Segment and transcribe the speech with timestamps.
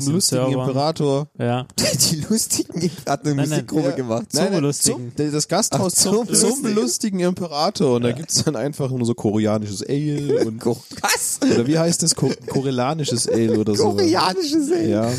[0.00, 0.62] zum lustigen Server.
[0.62, 1.28] Imperator.
[1.38, 1.66] Ja.
[2.10, 3.96] Die lustigen hat eine Nein, nein, Musikgruppe ja.
[3.96, 4.32] gemacht.
[4.32, 5.12] Zum Nein, nein, lustigen.
[5.16, 7.20] Zum, das Gasthaus Ach, zum, zum lustigen.
[7.20, 7.96] Imperator.
[7.96, 11.40] Und da gibt's dann einfach nur so koreanisches Ale und Was?
[11.42, 12.14] oder wie heißt das?
[12.14, 13.90] Ko korelanisches Ale oder so.
[13.90, 14.90] Koreanisches ey.
[14.90, 15.10] Ja.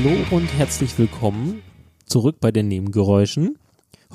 [0.00, 1.60] Hallo und herzlich willkommen
[2.06, 3.58] zurück bei den Nebengeräuschen.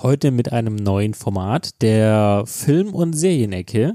[0.02, 3.92] Heute mit einem neuen Format der Film- und Serienecke,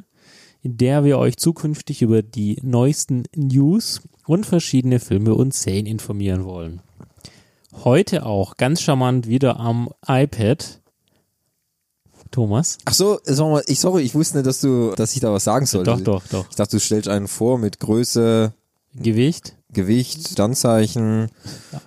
[0.61, 6.45] in der wir euch zukünftig über die neuesten News und verschiedene Filme und Serien informieren
[6.45, 6.83] wollen.
[7.73, 10.83] Heute auch ganz charmant wieder am iPad.
[12.30, 12.77] Thomas?
[12.84, 15.45] Ach so, sag mal, ich sorry, ich wusste nicht, dass du, dass ich da was
[15.45, 15.92] sagen sollte.
[15.92, 16.50] Doch, doch, doch.
[16.50, 18.52] Ich dachte, du stellst einen vor mit Größe,
[18.95, 21.28] Gewicht, Gewicht, Sternzeichen,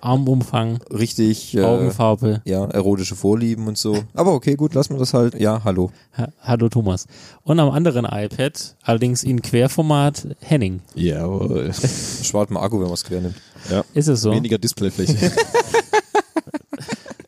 [0.00, 2.40] Armumfang, richtig, äh, Augenfarbe.
[2.44, 4.04] ja, erotische Vorlieben und so.
[4.14, 5.38] Aber okay, gut, lassen wir das halt.
[5.40, 5.90] Ja, hallo.
[6.16, 7.06] Ha Hallo Thomas.
[7.42, 10.80] Und am anderen iPad, allerdings in Querformat, Henning.
[10.94, 11.72] Jawohl.
[11.74, 13.36] Spart mal Akku, wenn man es quer nimmt.
[13.68, 13.84] Ja.
[13.94, 14.30] Ist es so?
[14.30, 15.32] Weniger Displayfläche.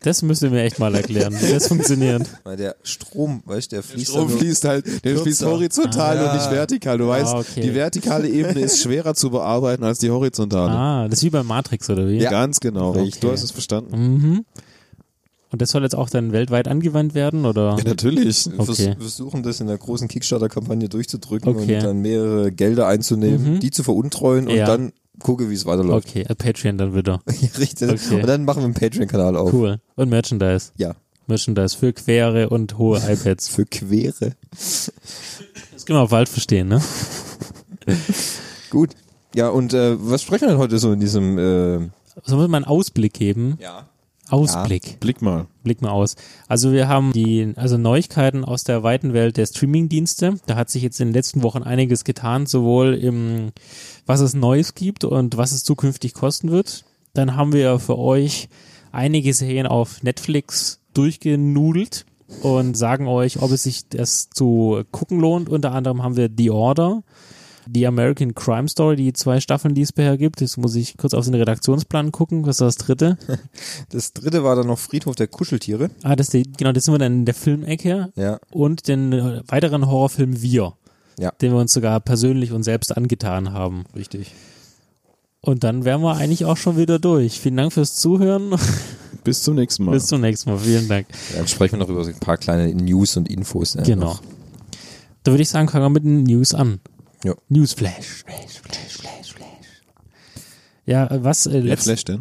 [0.05, 2.29] Das müsst ihr mir echt mal erklären, wie das funktioniert.
[2.45, 6.19] Weil der Strom, weißt du, der fließt Strom dann nur- fließt halt, der fließt horizontal
[6.19, 6.31] Ah.
[6.33, 6.99] und nicht vertikal.
[6.99, 7.61] Du weißt, Ah, okay.
[7.63, 10.73] die vertikale Ebene ist schwerer zu bearbeiten als die horizontale.
[10.73, 12.19] Ah, das ist wie bei Matrix, oder wie?
[12.19, 12.31] Ja.
[12.31, 12.93] Ganz genau.
[12.93, 13.21] Richtig.
[13.21, 13.97] Du hast es verstanden.
[13.97, 14.45] Mhm.
[15.51, 17.77] Und das soll jetzt auch dann weltweit angewandt werden, oder?
[17.79, 18.47] Ja, natürlich.
[18.47, 18.97] Wir vers- Okay.
[18.99, 21.77] versuchen das in der großen Kickstarter-Kampagne durchdrücken Okay.
[21.77, 23.61] und dann mehrere Gelder einzunehmen, Mhm.
[23.61, 24.67] die zu veruntreuen und Ja.
[24.67, 24.93] dann
[25.25, 26.09] gucke, wie es weiterläuft.
[26.09, 27.21] Okay, Patreon dann wieder.
[27.41, 27.91] Ja, richtig.
[27.91, 28.21] Okay.
[28.21, 29.53] Und dann machen wir einen Patreon-Kanal auf.
[29.53, 29.81] Cool.
[29.97, 30.71] Und Merchandise.
[30.77, 30.95] Ja.
[31.27, 33.49] Merchandise für quere und hohe iPads.
[33.49, 34.37] Für Quere.
[34.53, 34.93] Das
[35.85, 36.81] können wir auch bald verstehen, ne?
[38.71, 38.91] Gut.
[39.35, 41.79] Ja, und äh, was sprechen wir denn heute so in diesem äh,
[42.23, 43.59] Sollen wir mal einen Ausblick geben?
[43.61, 43.89] Ja.
[44.35, 45.01] Ausblick.
[45.01, 45.47] Blick mal.
[45.63, 46.17] Blick mal aus.
[46.49, 50.35] Also wir haben die, also Neuigkeiten aus der weiten Welt der Streaming-Dienste.
[50.47, 53.53] Da hat sich jetzt in den letzten Wochen einiges getan, sowohl im,
[54.07, 56.85] was es Neues gibt und was es zukünftig kosten wird.
[57.15, 58.49] Dann haben wir für euch
[58.93, 62.07] einige Serien auf Netflix durchgenudelt
[62.43, 65.49] und sagen euch, ob es sich das zu gucken lohnt.
[65.49, 67.03] Unter anderem haben wir The Order,
[67.67, 70.41] die American Crime Story, die zwei Staffeln, die es bisher gibt.
[70.41, 72.47] Jetzt muss ich kurz auf den Redaktionsplan gucken.
[72.47, 73.19] Was ist das dritte?
[73.91, 75.91] Das dritte war dann noch Friedhof der Kuscheltiere.
[76.03, 78.39] Ah, das, die- genau, das sind wir dann in der Filmecke Ja.
[78.51, 79.13] und den
[79.49, 80.75] weiteren Horrorfilm Wir,
[81.19, 81.31] Ja.
[81.41, 83.85] den wir uns sogar persönlich und selbst angetan haben.
[83.95, 84.33] Richtig.
[85.41, 87.39] Und dann wären wir eigentlich auch schon wieder durch.
[87.41, 88.55] Vielen Dank fürs Zuhören.
[89.25, 89.93] Bis zum nächsten Mal.
[89.93, 90.59] Bis zum nächsten Mal.
[90.59, 91.07] Vielen Dank.
[91.37, 93.75] Dann sprechen wir noch über so ein paar kleine News und Infos.
[93.75, 94.07] Ne, Genau.
[94.07, 94.23] noch.
[95.23, 96.81] Da würde ich sagen, fangen wir mit den News an.
[97.25, 97.35] Ja.
[97.49, 98.25] Newsflash.
[98.25, 99.45] Flash, Flash, Flash, Flash.
[100.87, 102.21] Ja, äh, was, äh, Wer flasht denn?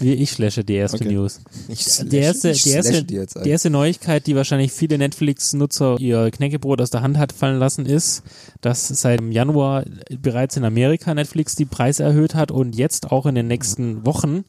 [0.00, 1.14] wie ich flashe die erste Okay.
[1.14, 1.40] News.
[1.68, 6.30] Ich Die erste, ich die, erste, die die erste Neuigkeit, die wahrscheinlich viele Netflix-Nutzer ihr
[6.30, 8.22] Knäckebrot aus der Hand hat fallen lassen, ist,
[8.60, 9.84] dass seit Januar
[10.20, 14.44] bereits in Amerika Netflix die Preise erhöht hat und jetzt auch in den nächsten Wochen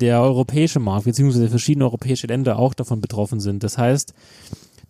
[0.00, 3.62] der europäische Markt beziehungsweise verschiedene europäische Länder auch davon betroffen sind.
[3.62, 4.12] Das heißt,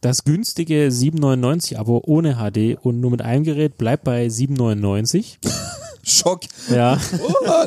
[0.00, 5.36] das günstige 7,99 Abo ohne HD und nur mit einem Gerät bleibt bei 7,99.
[6.02, 6.40] Schock.
[6.70, 6.98] Ja,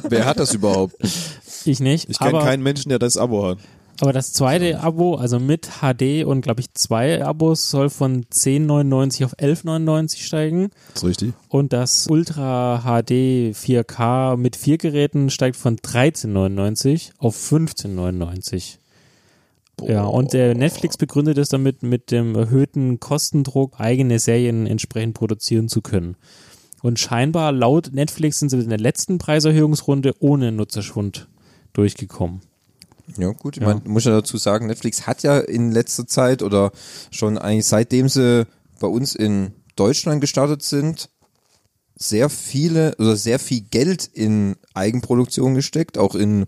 [0.10, 0.96] Wer hat das überhaupt?
[1.66, 2.10] ich nicht.
[2.10, 3.60] Ich kenne keinen Menschen, der das Abo hat.
[4.02, 9.24] Aber das zweite Abo, also mit HD und glaube ich zwei Abos, soll von 10,99
[9.26, 10.72] auf 11,99 steigen.
[10.96, 11.34] ist richtig.
[11.48, 18.78] Und das Ultra HD 4K mit vier Geräten steigt von 13,99 auf 15,99.
[19.81, 25.67] Ja, und der Netflix begründet es damit mit dem erhöhten Kostendruck, eigene Serien entsprechend produzieren
[25.67, 26.16] zu können.
[26.81, 31.28] Und scheinbar laut Netflix sind sie in der letzten Preiserhöhungsrunde ohne Nutzerschwund
[31.73, 32.41] durchgekommen.
[33.17, 33.57] Ja, gut.
[33.57, 33.69] Ich Ja.
[33.69, 36.72] meine, muss ja dazu sagen, Netflix hat ja in letzter Zeit oder
[37.11, 38.45] schon eigentlich seitdem sie
[38.79, 41.09] bei uns in Deutschland gestartet sind,
[41.96, 46.46] sehr viele oder sehr viel Geld in Eigenproduktion gesteckt, auch in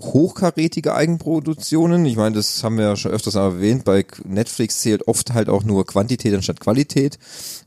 [0.00, 2.04] hochkarätige Eigenproduktionen.
[2.06, 3.84] Ich meine, das haben wir ja schon öfters erwähnt.
[3.84, 7.18] Bei Netflix zählt oft halt auch nur Quantität anstatt Qualität.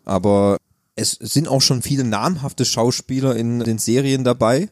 [0.06, 0.57] Aber
[0.95, 4.69] es sind auch schon viele namhafte Schauspieler in den Serien dabei.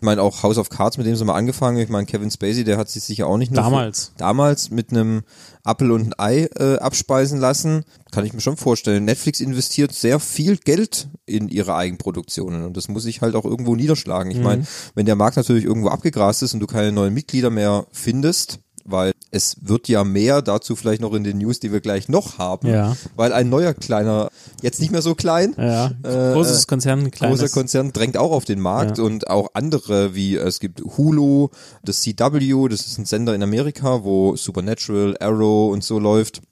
[0.00, 1.76] Ich meine, auch House of Cards, mit dem sie mal angefangen.
[1.78, 4.12] Ich meine, Kevin Spacey, der hat sich sicher auch nicht Damals.
[4.16, 5.22] damals mit einem
[5.62, 7.84] Apfel und ein Ei äh, abspeisen lassen.
[8.10, 9.04] Kann ich mir schon vorstellen.
[9.04, 13.76] Netflix investiert sehr viel Geld in ihre Eigenproduktionen und das muss sich halt auch irgendwo
[13.76, 14.32] niederschlagen.
[14.32, 17.86] Ich meine, wenn der Markt natürlich irgendwo abgegrast ist und du keine neuen Mitglieder mehr
[17.92, 22.08] findest, weil es wird ja mehr, dazu vielleicht noch in den News, die wir gleich
[22.08, 22.96] noch haben, Ja.
[23.16, 24.28] weil ein neuer kleiner,
[24.62, 27.38] jetzt nicht mehr so klein, Ja, Äh, großes Konzern, kleines.
[27.40, 29.04] großer Konzern drängt auch auf den Markt Ja.
[29.04, 31.48] und auch andere, wie äh, es gibt Hulu,
[31.84, 36.42] das CW, das ist ein Sender in Amerika, wo Supernatural, Arrow und so läuft.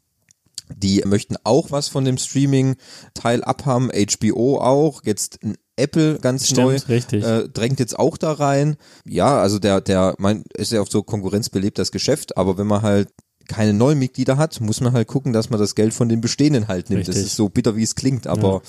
[0.77, 6.67] Die möchten auch was von dem Streaming-Teil abhaben, HBO auch, jetzt ein Apple ganz Stimmt,
[6.67, 7.25] neu, richtig.
[7.25, 8.77] Äh, drängt jetzt auch da rein.
[9.07, 12.67] Ja, also der, der, mein, ist ja auf so Konkurrenz belebt das Geschäft, aber wenn
[12.67, 13.09] man halt
[13.49, 16.69] keine neuen Mitglieder hat, muss man halt gucken, dass man das Geld von den bestehenden
[16.69, 17.03] halt nimmt.
[17.09, 17.27] Das Richtig.
[17.33, 18.61] ist so bitter, wie es klingt, aber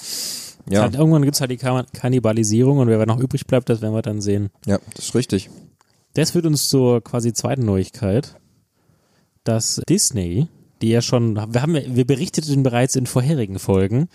[0.70, 3.94] ja, Halt, irgendwann gibt's halt die Kann- Kannibalisierung und wer noch übrig bleibt, das werden
[3.94, 4.50] wir dann sehen.
[4.66, 5.50] ja, das ist richtig.
[6.14, 8.36] Das führt uns zur quasi zweiten Neuigkeit,
[9.44, 10.48] dass Disney,
[10.82, 14.08] die ja schon, wir haben, wir berichteten bereits in vorherigen Folgen,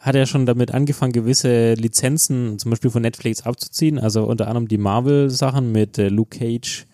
[0.00, 4.68] hat ja schon damit angefangen, gewisse Lizenzen, zum Beispiel von Netflix abzuziehen, also unter anderem
[4.68, 6.86] die Marvel-Sachen mit äh, Luke Cage,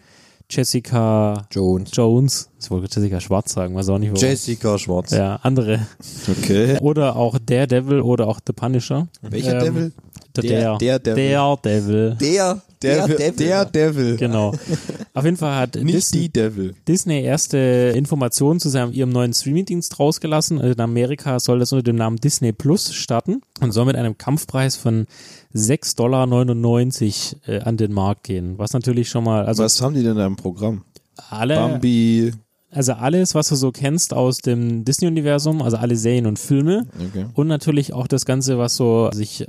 [0.51, 1.91] Jessica Jones.
[1.93, 4.23] Jones, ich wollte Jessica Schwarz sagen, weiß auch nicht warum.
[4.23, 5.11] Jessica Schwarz.
[5.11, 5.87] Ja, andere.
[6.31, 6.79] Okay.
[6.81, 9.09] Oder auch Daredevil oder auch The Punisher.
[9.23, 9.93] Welcher Ähm, Devil?
[10.37, 11.57] Der, Der- der, der Devil.
[11.65, 12.17] Devil.
[12.21, 13.47] Der, Der, der, Devil.
[13.47, 14.17] der Devil.
[14.17, 14.53] Genau.
[15.15, 16.75] Auf jeden Fall hat Nicht Disney, die Devil.
[16.87, 20.61] Disney erste Informationen zu seinem, ihrem neuen Streamingdienst rausgelassen.
[20.61, 24.19] Also in Amerika soll das unter dem Namen Disney Plus starten und soll mit einem
[24.19, 25.07] Kampfpreis von
[25.55, 28.59] 6,99 Dollar äh, an den Markt gehen.
[28.59, 30.83] Was natürlich schon mal, also Was haben die denn da im Programm?
[31.31, 32.33] alle, Bambi.
[32.75, 37.27] Also alles, was du so kennst aus dem Disney-Universum, also alle Serien und Filme Okay.
[37.35, 39.43] und natürlich auch das Ganze, was so sich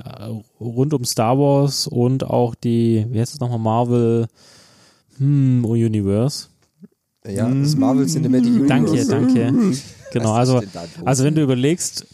[0.60, 4.26] rund um Star Wars und auch die, wie heißt es nochmal, Marvel
[5.18, 6.48] hm, Universe.
[7.26, 9.06] Ja, das Marvel Cinematic Universe.
[9.08, 9.76] Danke, danke.
[10.12, 10.62] Genau, also,
[11.04, 12.06] also wenn du überlegst,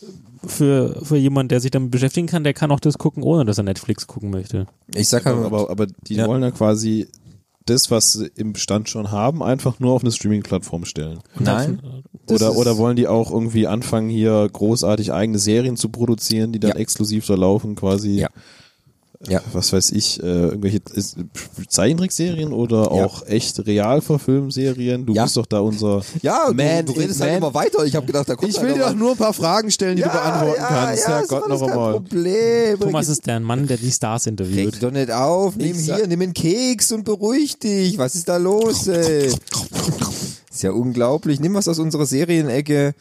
[0.45, 3.59] für, für jemand, der sich damit beschäftigen kann, der kann auch das gucken, ohne dass
[3.59, 4.67] er Netflix gucken möchte.
[4.95, 6.27] Ich sag halt, Aber, aber die Ja.
[6.27, 7.07] wollen ja quasi
[7.67, 11.21] das, was sie im Bestand schon haben, einfach nur auf eine Streaming-Plattform stellen.
[11.39, 11.81] nein.
[12.27, 16.61] Das Oder, oder wollen die auch irgendwie anfangen, hier großartig eigene Serien zu produzieren, die
[16.61, 16.77] dann Ja.
[16.77, 18.29] exklusiv so laufen, quasi, Ja.
[19.29, 19.41] Ja.
[19.53, 21.17] was weiß ich, äh, irgendwelche ist,
[21.69, 23.05] Zeichentrickserien oder Ja.
[23.05, 25.07] auch echt Realverfilmserien?
[25.07, 25.25] Du Ja.
[25.25, 27.85] bist doch da unser Ja, du, Man du redest halt immer weiter.
[27.85, 30.03] Ich habe gedacht, da kommt Ich will dir doch nur ein paar Fragen stellen, die
[30.03, 31.09] du beantworten ja, kannst.
[31.09, 31.93] Ja, Gott noch einmal.
[31.95, 32.81] Problem.
[32.81, 34.75] Thomas ist der Mann, der die Stars Reg interviewt.
[34.75, 35.57] dich doch nicht auf.
[35.57, 37.99] Nimm Ich hier, nimm einen Keks und beruhig dich.
[37.99, 39.33] Was ist da los, ey?
[40.63, 41.41] Ist ja unglaublich.
[41.41, 42.95] Nimm was aus unserer Serienecke,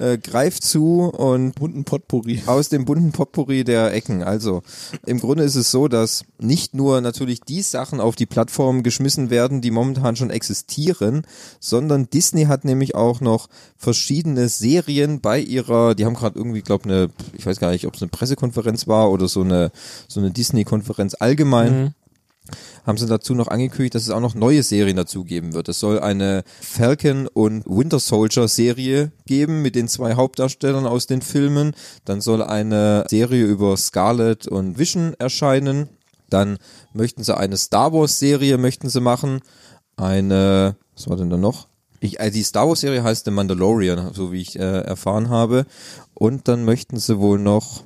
[0.00, 2.42] äh, greif zu und bunten Potpourri.
[2.46, 4.22] aus dem bunten Potpourri der Ecken.
[4.22, 4.62] Also
[5.04, 9.28] im Grunde ist es so, dass nicht nur natürlich die Sachen auf die Plattform geschmissen
[9.28, 11.26] werden, die momentan schon existieren,
[11.60, 16.84] sondern Disney hat nämlich auch noch verschiedene Serien bei ihrer, die haben gerade irgendwie, glaube
[16.84, 19.70] eine, ich weiß gar nicht, ob es eine Pressekonferenz war oder so eine
[20.08, 21.78] so eine Disney-Konferenz allgemein.
[21.78, 21.94] Mhm.
[22.84, 25.68] Haben sie dazu noch angekündigt, dass es auch noch neue Serien dazu geben wird.
[25.68, 31.22] Es soll eine Falcon und Winter Soldier Serie geben mit den zwei Hauptdarstellern aus den
[31.22, 31.74] Filmen.
[32.04, 35.88] Dann soll eine Serie über Scarlet und Vision erscheinen.
[36.28, 36.58] Dann
[36.92, 39.40] möchten sie eine Star Wars Serie möchten sie machen.
[39.96, 41.68] Eine, was war denn da noch?
[42.00, 45.66] Ich, äh, die Star Wars Serie heißt The Mandalorian, so wie ich äh, erfahren habe.
[46.14, 47.84] Und dann möchten sie wohl noch,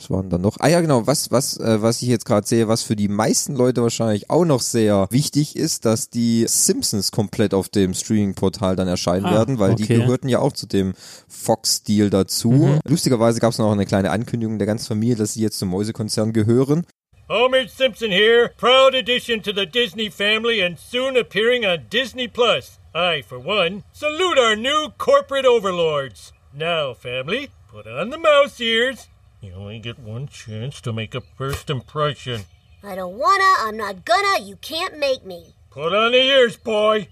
[0.00, 0.56] was waren da noch?
[0.60, 3.54] Ah ja, genau, was, was, äh, was ich jetzt gerade sehe, was für die meisten
[3.54, 8.88] Leute wahrscheinlich auch noch sehr wichtig ist, dass die Simpsons komplett auf dem Streaming-Portal dann
[8.88, 9.96] erscheinen Ah, werden, weil die okay.
[9.98, 10.94] gehörten ja auch zu dem
[11.28, 12.78] Fox-Deal dazu.
[12.88, 16.32] Lustigerweise gab es noch eine kleine Ankündigung der ganzen Familie, dass sie jetzt zum Mäusekonzern
[16.32, 16.86] gehören.
[17.28, 22.80] Homer Simpson here, proud addition to the Disney family and soon appearing on Disney Plus.
[22.94, 26.32] I, for one, salute our new corporate overlords.
[26.52, 29.09] Now, family, put on the mouse ears.
[29.42, 32.42] You only get one chance to make a first impression.
[32.82, 35.54] I don't wanna, I'm not gonna, you can't make me.
[35.70, 37.08] Put on the ears, boy.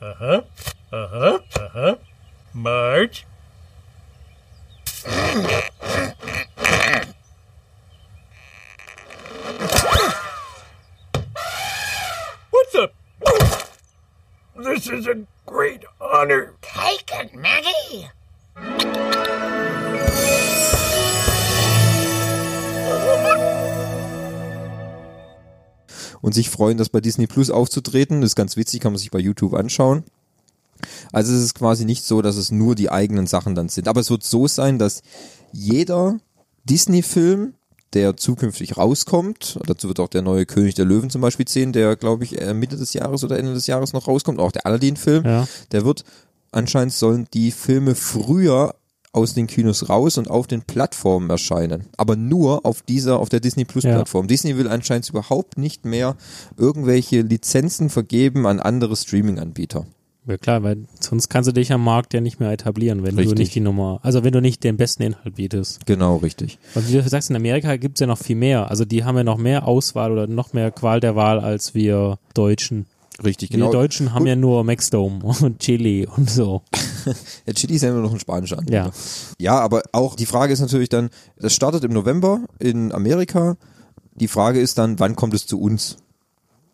[0.00, 0.40] Uh huh.
[0.90, 1.38] Uh huh.
[1.58, 1.96] Uh huh.
[2.54, 3.26] Marge.
[12.50, 12.94] What's up?
[14.56, 16.54] This is a great honor.
[16.62, 18.08] Take it, Maggie!
[26.26, 28.20] Und sich freuen, das bei Disney Plus aufzutreten.
[28.20, 30.02] Das ist ganz witzig, kann man sich bei YouTube anschauen.
[31.12, 33.86] Also es ist quasi nicht so, dass es nur die eigenen Sachen dann sind.
[33.86, 35.02] Aber es wird so sein, dass
[35.52, 36.18] jeder
[36.64, 37.54] Disney-Film,
[37.92, 41.94] der zukünftig rauskommt, dazu wird auch der neue König der Löwen zum Beispiel zählen, der
[41.94, 45.24] glaube ich äh, Mitte des Jahres oder Ende des Jahres noch rauskommt, auch der Aladdin-Film,
[45.24, 45.46] Ja.
[45.70, 46.02] der wird,
[46.50, 48.74] anscheinend sollen die Filme früher
[49.16, 51.86] aus den Kinos raus und auf den Plattformen erscheinen.
[51.96, 53.94] Aber nur auf dieser, auf der Disney Plus Ja.
[53.94, 54.26] Plattform.
[54.28, 56.16] Disney will anscheinend überhaupt nicht mehr
[56.56, 59.86] irgendwelche Lizenzen vergeben an andere Streaming-Anbieter.
[60.28, 63.20] Ja klar, weil sonst kannst du dich am Markt ja nicht mehr etablieren, wenn du
[63.20, 63.38] Richtig.
[63.38, 65.86] nicht die Nummer, also wenn du nicht den besten Inhalt bietest.
[65.86, 66.58] Genau, richtig.
[66.74, 68.68] Und wie du sagst, in Amerika gibt's ja noch viel mehr.
[68.68, 72.18] Also die haben ja noch mehr Auswahl oder noch mehr Qual der Wahl als wir
[72.34, 72.86] Deutschen.
[73.24, 73.66] Richtig, genau.
[73.68, 74.28] Wir Deutschen haben Gut.
[74.28, 76.62] ja nur Maxdome und Chili und so.
[77.46, 78.86] Ja, Chili ist ja immer noch ein spanischer Anbieter.
[78.86, 78.90] Ja.
[79.38, 83.56] Ja, aber auch die Frage ist natürlich dann, das startet im November in Amerika.
[84.16, 85.98] Die Frage ist dann, wann kommt es zu uns?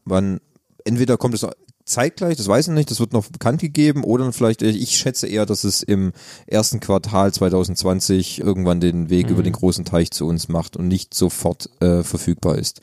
[0.06, 0.40] Wann,
[0.84, 1.46] entweder kommt es
[1.84, 5.44] zeitgleich, das weiß ich nicht, das wird noch bekannt gegeben, oder vielleicht, ich schätze eher,
[5.44, 6.12] dass es im
[6.46, 9.32] ersten Quartal 2020 irgendwann den Weg Mhm.
[9.32, 12.80] über den großen Teich zu uns macht und nicht sofort äh, verfügbar ist.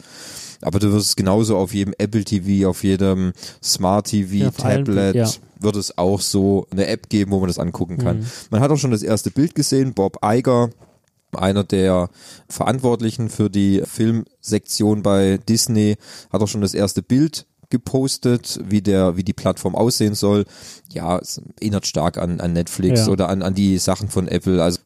[0.62, 4.66] Aber du wirst es genauso auf jedem Apple TV, auf jedem Smart TV, Ja, vor
[4.66, 5.30] allem, Tablet, ja.
[5.60, 8.20] wird es auch so eine App geben, wo man das angucken kann.
[8.20, 8.25] Mhm.
[8.51, 10.70] Man hat auch schon das erste Bild gesehen, Bob Iger,
[11.36, 12.10] einer der
[12.50, 15.96] Verantwortlichen für die Filmsektion bei Disney,
[16.32, 20.46] hat auch schon das erste Bild gepostet, wie der, wie die Plattform aussehen soll.
[20.92, 23.08] Ja, es erinnert stark an, an Netflix Ja.
[23.10, 24.62] oder an, an die Sachen von Apple.
[24.63, 24.80] Also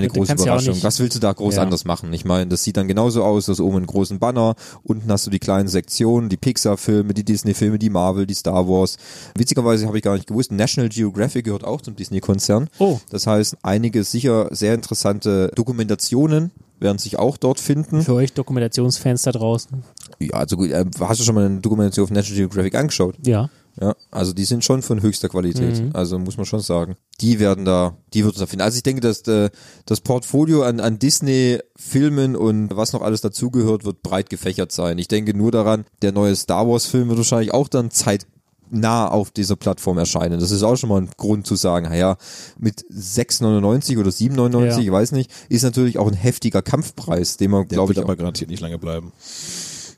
[0.00, 0.74] keine Ja, große ja Überraschung.
[0.74, 1.62] nicht- Was willst du da groß Ja.
[1.62, 2.12] anders machen?
[2.12, 5.30] Ich meine, das sieht dann genauso aus, dass oben einen großen Banner, unten hast du
[5.30, 8.96] die kleinen Sektionen, die Pixar-Filme, die Disney-Filme, die Marvel, die Star Wars.
[9.36, 12.68] Witzigerweise habe ich gar nicht gewusst, National Geographic gehört auch zum Disney-Konzern.
[12.78, 12.98] Oh.
[13.10, 16.50] Das heißt, einige sicher sehr interessante Dokumentationen
[16.80, 18.02] werden sich auch dort finden.
[18.02, 19.82] Für euch Dokumentationsfans da draußen.
[20.20, 23.16] Ja, also gut, äh, hast du schon mal eine Dokumentation auf National Geographic angeschaut?
[23.26, 23.50] Ja.
[23.80, 25.80] Ja, also die sind schon von höchster Qualität.
[25.94, 26.96] Also muss man schon sagen.
[27.20, 28.62] Die werden da, die wird es da finden.
[28.62, 29.50] Also ich denke, dass äh,
[29.86, 34.98] das Portfolio an, an Disney-Filmen und was noch alles dazugehört, wird breit gefächert sein.
[34.98, 39.54] Ich denke nur daran, der neue Star Wars-Film wird wahrscheinlich auch dann zeitnah auf dieser
[39.54, 40.40] Plattform erscheinen.
[40.40, 42.16] Das ist auch schon mal ein Grund zu sagen, naja,
[42.58, 44.78] mit 6,99 oder 7,99, Ja.
[44.78, 48.50] ich weiß nicht, ist natürlich auch ein heftiger Kampfpreis, den man, glaube ich, aber garantiert
[48.50, 49.12] nicht lange bleiben.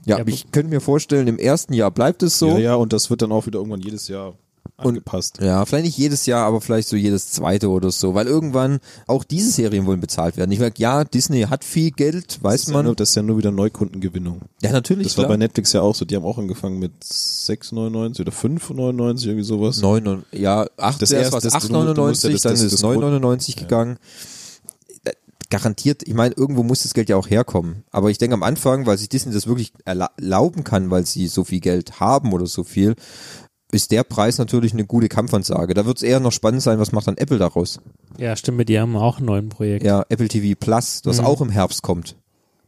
[0.07, 2.49] Ja, Ja, ich könnte mir vorstellen, im ersten Jahr bleibt es so.
[2.49, 4.35] Ja, ja, und das wird dann auch wieder irgendwann jedes Jahr
[4.76, 5.38] angepasst.
[5.42, 9.25] Ja, vielleicht nicht jedes Jahr, aber vielleicht so jedes zweite oder so, weil irgendwann auch
[9.25, 10.50] diese Serien wollen bezahlt werden.
[10.52, 12.87] Ich meine, ja, Disney hat viel Geld, weiß ist ja man.
[12.87, 14.40] nur, das ist ja nur wieder Neukundengewinnung.
[14.62, 15.09] ja, natürlich.
[15.09, 15.35] Das war klar.
[15.35, 16.07] bei Netflix ja auch so.
[16.07, 19.83] Die haben auch angefangen mit 6,99 oder 5,99, irgendwie sowas.
[19.83, 21.75] 9, ja, 8, Das das erste- erst das- was du- du
[22.07, 23.97] musst ja 8,99, das- dann ist das- 9,99 gegangen.
[23.97, 24.39] Äh,
[25.50, 27.83] Garantiert, ich meine, irgendwo muss das Geld ja auch herkommen.
[27.90, 31.26] Aber ich denke am Anfang, weil sich Disney das wirklich erla- erlauben kann, weil sie
[31.26, 32.95] so viel Geld haben oder so viel,
[33.73, 35.75] ist der Preis natürlich eine gute Kampfansage.
[35.75, 37.80] Da wird es eher noch spannend sein, was macht dann Apple daraus?
[38.19, 39.85] Ja, stimmt, die haben auch einen neuen Projekt.
[39.85, 42.16] Ja, Apple TV Plus, das auch im Herbst kommt.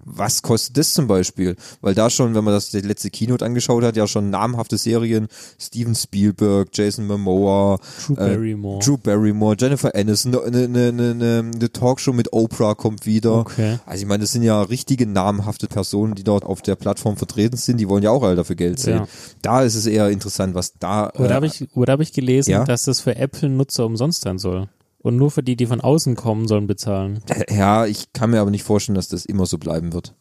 [0.05, 1.57] Was kostet das zum Beispiel?
[1.81, 5.29] Weil da schon, wenn man das letzte Keynote angeschaut hat, ja schon namhafte Serien,
[5.61, 8.79] Steven Spielberg, Jason Momoa, Drew äh, Barrymore.
[8.85, 13.35] Drew Barrymore, Jennifer Aniston, eine ne, ne, ne, ne Talkshow mit Oprah kommt wieder.
[13.35, 13.79] Okay.
[13.87, 17.57] Also ich meine, das sind ja richtige namhafte Personen, die dort auf der Plattform vertreten
[17.57, 18.99] sind, die wollen ja auch alle dafür Geld sehen.
[18.99, 19.09] Ja.
[19.43, 22.51] Da ist es eher interessant, was da Oder äh, habe ich, oder hab ich gelesen,
[22.51, 22.65] ja?
[22.65, 24.69] dass das für Apple-Nutzer umsonst sein soll.
[25.03, 27.21] Und nur für die, die von außen kommen, sollen bezahlen.
[27.51, 30.15] ja, ich kann mir aber nicht vorstellen, dass das immer so bleiben wird.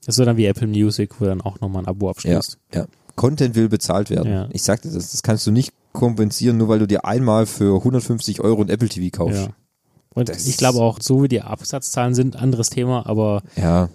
[0.00, 2.58] Das ist so dann wie Apple Music, wo dann auch nochmal ein Abo Ja, abschließt.
[2.74, 2.86] ja.
[3.16, 4.32] Content will bezahlt werden.
[4.32, 4.48] Ja.
[4.52, 8.40] Ich sagte das, das kannst du nicht kompensieren, nur weil du dir einmal für 150
[8.40, 9.46] Euro ein Apple TV kaufst.
[9.46, 9.48] Ja.
[10.14, 13.88] Und Das- ich glaube auch, so wie die Absatzzahlen sind, anderes Thema, aber Ja,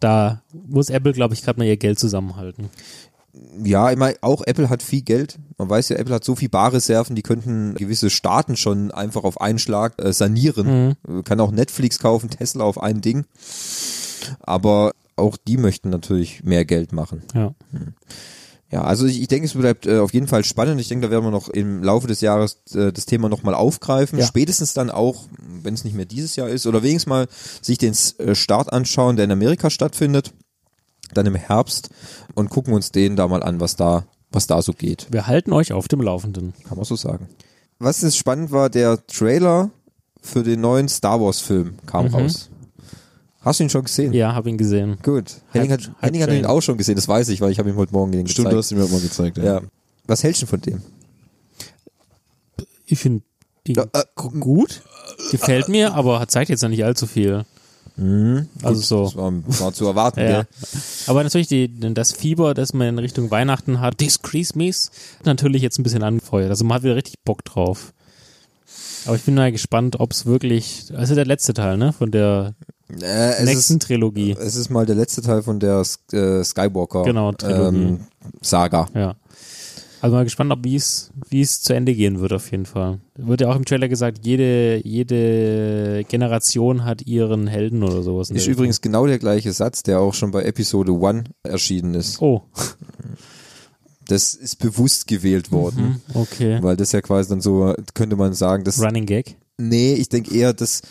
[0.00, 2.70] da muss Apple, glaube ich, gerade mal ihr Geld zusammenhalten.
[3.62, 5.38] Ja, meine, auch Apple hat viel Geld.
[5.56, 9.40] Man weiß ja, Apple hat so viel Barreserven, die könnten gewisse Staaten schon einfach auf
[9.40, 10.96] einen Schlag äh, sanieren.
[11.06, 11.24] Mhm.
[11.24, 13.26] Kann auch Netflix kaufen, Tesla auf ein Ding.
[14.40, 17.22] Aber auch die möchten natürlich mehr Geld machen.
[17.34, 17.54] Ja.
[18.72, 20.80] Ja, also ich, ich denke, es bleibt äh, auf jeden Fall spannend.
[20.80, 24.18] Ich denke, da werden wir noch im Laufe des Jahres äh, das Thema nochmal aufgreifen.
[24.18, 24.26] Ja.
[24.26, 27.26] Spätestens dann auch, wenn es nicht mehr dieses Jahr ist, oder wenigstens mal
[27.60, 30.32] sich den äh, Start anschauen, der in Amerika stattfindet,
[31.14, 31.90] dann im Herbst
[32.34, 35.06] und gucken uns den da mal an, was da, was da so geht.
[35.10, 36.54] Wir halten euch auf dem Laufenden.
[36.68, 37.28] Kann man so sagen.
[37.78, 39.70] Was jetzt spannend war, der Trailer
[40.22, 42.50] für den neuen Star Wars Film kam raus.
[43.40, 44.08] Hast du ihn schon gesehen?
[44.08, 44.14] Mhm.
[44.14, 44.98] Ja, habe ihn gesehen.
[45.02, 45.36] Gut.
[45.52, 47.70] Henning hat, Hype Henning hat ihn auch schon gesehen, das weiß ich, weil ich habe
[47.70, 48.52] ihm heute Morgen den Stimmt, gezeigt.
[48.54, 49.38] du hast ihn mir auch mal gezeigt.
[49.38, 49.44] Ja.
[49.44, 49.60] ja.
[50.06, 50.82] Was hältst du von dem?
[52.84, 53.22] Ich finde
[53.66, 54.82] die Ja, äh, gut,
[55.30, 57.46] gefällt mir, aber zeigt jetzt noch nicht allzu viel.
[58.62, 59.04] Also so.
[59.04, 60.26] Das war, war zu erwarten, Ja.
[60.26, 60.46] gell?
[61.06, 64.90] Aber natürlich die, das Fieber, das man in Richtung Weihnachten hat, this Christmas,
[65.24, 66.50] natürlich jetzt ein bisschen angefeuert.
[66.50, 67.92] Also man hat wieder richtig Bock drauf.
[69.06, 72.54] Aber ich bin mal gespannt, ob es wirklich, also der letzte Teil, ne, von der
[73.00, 74.36] Äh, nächsten ist, Trilogie.
[74.38, 75.82] es ist mal der letzte Teil von der
[76.12, 77.78] äh, Skywalker Genau, Trilogie.
[77.78, 78.00] ähm,
[78.42, 78.88] Saga.
[78.94, 79.14] Ja.
[80.02, 83.00] Also mal gespannt, ob wie es wie es zu Ende gehen wird auf jeden Fall.
[83.16, 88.30] Wird ja auch im Trailer gesagt, jede jede Generation hat ihren Helden oder sowas.
[88.30, 92.12] in Ist übrigens genau der gleiche Satz, der auch schon bei Episode 1 erschienen ist.
[92.14, 92.28] Richtung.
[92.28, 92.42] Oh,
[94.06, 96.58] Das ist bewusst gewählt worden, hm, okay.
[96.62, 99.36] weil das ja quasi dann so, könnte man sagen, das Running Gag.
[99.56, 100.82] Nee, ich denke eher, dass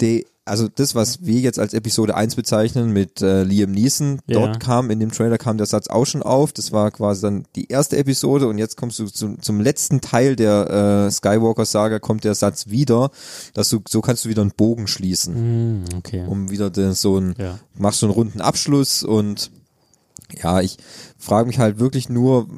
[0.00, 4.40] die, also das, was wir jetzt als Episode 1 bezeichnen mit äh, Liam Neeson, Ja.
[4.40, 6.52] dort kam, in dem Trailer kam der Satz auch schon auf.
[6.52, 10.34] Das war quasi dann die erste Episode und jetzt kommst du zum, zum letzten Teil
[10.34, 13.10] der äh, Skywalker-Saga, kommt der Satz wieder,
[13.54, 16.24] dass du, so kannst du wieder einen Bogen schließen, Hm, okay.
[16.26, 17.58] um wieder den, so ein, Ja.
[17.76, 19.52] machst so einen runden Abschluss und
[20.42, 20.76] ja, ich
[21.18, 22.48] frage mich halt wirklich nur,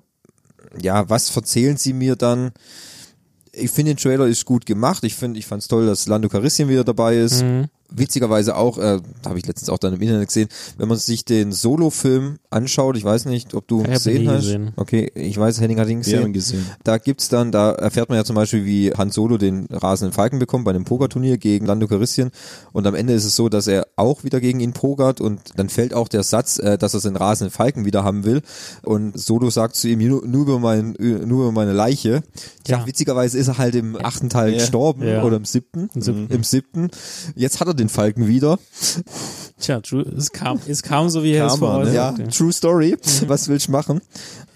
[0.80, 2.52] ja, was verzählen sie mir dann?
[3.56, 5.04] Ich finde den Trailer ist gut gemacht.
[5.04, 7.42] Ich finde, ich fand's toll, dass Lando Calrissian wieder dabei ist.
[7.42, 7.66] Mhm.
[7.96, 10.48] Witzigerweise auch, äh, habe ich letztens auch dann im Internet gesehen,
[10.78, 14.36] wenn man sich den Solo-Film anschaut, ich weiß nicht, ob du Ich ihn gesehen hast.
[14.42, 14.72] gesehen.
[14.76, 16.58] Okay, ich weiß, Henning hat ihn Wir haben gesehen.
[16.58, 16.76] ihn gesehen.
[16.84, 20.38] Da gibt's dann, da erfährt man ja zum Beispiel, wie Han Solo den rasenden Falken
[20.38, 22.30] bekommt bei einem Pokerturnier gegen Lando Calrissian.
[22.72, 25.68] Und am Ende ist es so, dass er auch wieder gegen ihn pokert und dann
[25.68, 28.42] fällt auch der Satz, äh, dass er den rasenden Falken wieder haben will.
[28.82, 32.22] Und Solo sagt zu ihm, nur, nur über mein, nur über meine Leiche.
[32.66, 32.78] Ja.
[32.78, 32.86] Ja.
[32.86, 34.58] witzigerweise ist er halt im achten Teil Ja.
[34.58, 35.22] gestorben Ja.
[35.22, 35.90] oder im siebten.
[35.94, 36.34] Im siebten.
[36.34, 36.90] Im siebten.
[37.36, 38.58] Jetzt hat er den Falken wieder.
[39.58, 41.92] Tja, true, es kam, es kam so, wie er es ne?
[41.94, 42.96] Ja, True Story.
[43.26, 44.00] Was willst du machen?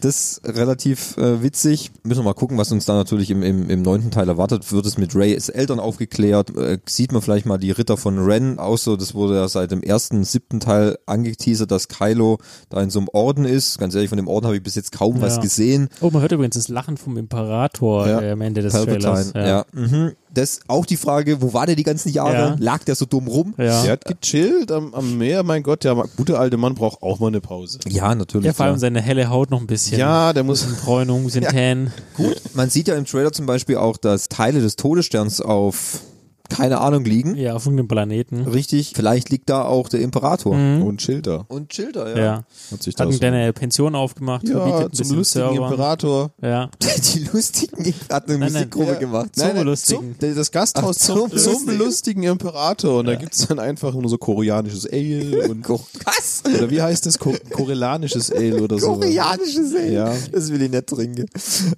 [0.01, 1.91] Das ist relativ äh, witzig.
[2.05, 4.71] Müssen wir mal gucken, was uns da natürlich im, im, im neunten Teil erwartet.
[4.71, 6.57] Wird es mit Rays Eltern aufgeklärt?
[6.57, 9.71] Äh, sieht man vielleicht mal die Ritter von Ren aus so, das wurde ja seit
[9.73, 13.79] dem ersten, siebten Teil angeteasert, dass Kylo da in so einem Orden ist.
[13.79, 15.43] Ganz ehrlich, von dem Orden habe ich bis jetzt kaum was Ja.
[15.43, 15.89] gesehen.
[16.01, 18.21] Oh, man hört übrigens das Lachen vom Imperator Ja.
[18.21, 19.33] äh, am Ende des Trailers.
[19.33, 19.49] Palpatine.
[19.49, 19.65] Ja.
[19.73, 20.13] Mhm.
[20.39, 22.33] Das auch die Frage, wo war der die ganzen Jahre?
[22.33, 22.57] Ja.
[22.59, 23.55] Lag der so dumm rum?
[23.57, 23.83] Ja.
[23.83, 27.27] Der hat gechillt am, am Meer, mein Gott, der gute alte Mann braucht auch mal
[27.27, 27.81] eine Pause.
[27.89, 28.47] Ja, natürlich.
[28.47, 29.99] Ja, vor allem seine helle Haut noch ein bisschen.
[29.99, 31.93] Ja, der muss, Bräunung, ein bisschen tan.
[32.17, 36.01] Gut, man sieht ja im Trailer zum Beispiel auch, dass Teile des Todessterns auf
[36.49, 37.37] keine Ahnung liegen.
[37.37, 38.43] Ja, auf irgendeinem Planeten.
[38.43, 40.53] Richtig, vielleicht liegt da auch der Imperator.
[40.55, 41.45] und Schilder.
[41.49, 42.25] Und Schilder, Ja.
[42.25, 42.45] ja.
[42.71, 45.67] Hat sich Hat eine kleine Pension aufgemacht, ja, zum lustigen Server.
[45.71, 46.31] Imperator.
[46.43, 46.71] Ja.
[47.15, 48.99] Die lustigen hat eine Nein, nein, Musikgruppe ja.
[48.99, 49.31] gemacht.
[49.37, 50.17] Zum lustigen.
[50.19, 51.79] Zum, das Gasthaus Ach, zum, zum lustigen.
[51.79, 53.01] lustigen Imperator.
[53.01, 56.43] Und da gibt's dann einfach nur so koreanisches Ale und Was?
[56.47, 57.19] oder wie heißt das?
[57.19, 58.95] Ko korelanisches Ale oder so.
[58.95, 59.93] Koreanisches Ale.
[59.93, 60.15] Ja.
[60.33, 61.27] Das will ich nicht trinken.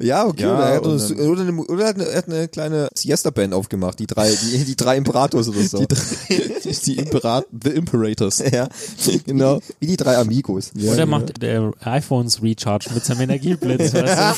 [0.01, 0.43] Ja, okay.
[0.43, 4.07] Ja, oder er hat, oder eine, oder er er hat eine kleine Siesta-Band aufgemacht, die
[4.07, 5.79] drei, die, die drei Imperators oder so.
[5.79, 8.39] Die, drei- die Imperat The Imperators.
[8.53, 8.69] ja,
[9.27, 9.61] Genau.
[9.81, 10.71] wie die drei Amigos.
[10.75, 13.93] Ja, Oder macht der iPhones Recharge mit seinem Energieblitz.
[13.95, 14.37] weißt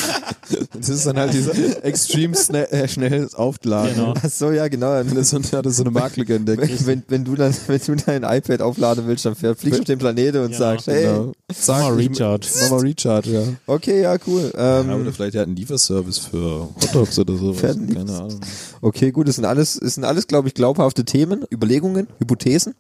[0.79, 3.95] Das ist dann halt dieser extrem schnell, äh, schnelles Aufladen.
[3.95, 4.15] Genau.
[4.21, 5.03] Ach so, ja, genau.
[5.03, 6.57] Das ist so, ist so eine Marktlegende.
[6.59, 9.85] Wenn, wenn, wenn du dann, wenn du dein iPad aufladen willst, dann fliegst du auf
[9.85, 10.59] den Planeten und Genau.
[10.59, 11.33] sagst, hey, Genau.
[11.53, 12.47] Sag, Mama Recharge.
[12.63, 13.43] Mama Recharge, ja.
[13.67, 14.53] okay, ja, cool.
[14.57, 14.97] Ähm, ja.
[14.97, 17.61] Oder vielleicht hat einen Lieferservice für Hotdogs oder sowas.
[17.61, 17.95] Fertig.
[17.95, 18.41] Keine Ahnung.
[18.81, 22.75] Okay, gut, das sind alles, das sind alles, glaube ich, glaubhafte Themen, Überlegungen, Hypothesen.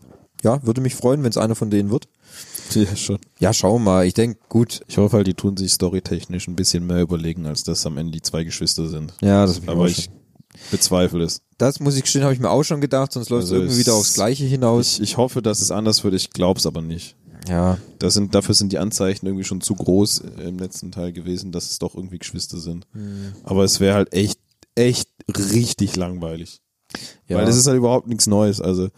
[0.44, 2.08] Ja, würde mich freuen, wenn es einer von denen wird.
[2.74, 3.18] Ja, schon.
[3.38, 4.06] Ja, schauen wir mal.
[4.06, 4.80] Ich denke, gut.
[4.88, 8.12] Ich hoffe halt, die tun sich storytechnisch ein bisschen mehr überlegen, als dass am Ende
[8.12, 9.12] die zwei Geschwister sind.
[9.20, 10.10] Ja, das, Aber ich
[10.70, 11.42] bezweifle es.
[11.58, 13.74] das muss ich gestehen, habe ich mir auch schon gedacht, sonst läuft es Also irgendwie
[13.74, 14.94] es- wieder aufs Gleiche hinaus.
[14.94, 16.14] Ich, ich hoffe, dass es anders wird.
[16.14, 17.14] Ich glaube es aber nicht.
[17.48, 21.52] ja, Das sind, dafür sind die Anzeichen irgendwie schon zu groß im letzten Teil gewesen,
[21.52, 22.86] dass es doch irgendwie Geschwister sind.
[22.92, 23.32] Hm.
[23.44, 24.38] Aber es wäre halt echt,
[24.74, 26.60] echt richtig langweilig.
[27.28, 27.38] Ja.
[27.38, 28.60] Weil das ist halt überhaupt nichts Neues.
[28.60, 28.88] Also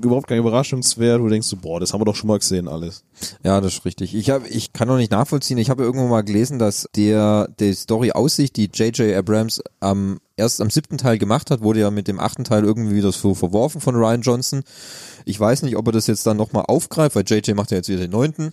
[0.00, 2.68] überhaupt kein Überraschungswert, wo du denkst so, boah, das haben wir doch schon mal gesehen
[2.68, 3.04] alles.
[3.42, 4.14] Ja, das ist richtig.
[4.14, 5.58] Ich hab, ich kann noch nicht nachvollziehen.
[5.58, 9.14] Ich habe irgendwo mal gelesen, dass der die Story Aussicht, die J.J.
[9.16, 12.94] Abrams am erst am siebten Teil gemacht hat, wurde ja mit dem achten Teil irgendwie
[12.94, 14.62] wieder so verworfen von Ryan Johnson.
[15.24, 17.56] Ich weiß nicht, ob er das jetzt dann nochmal aufgreift, weil J.J.
[17.56, 18.52] macht ja jetzt wieder den neunten.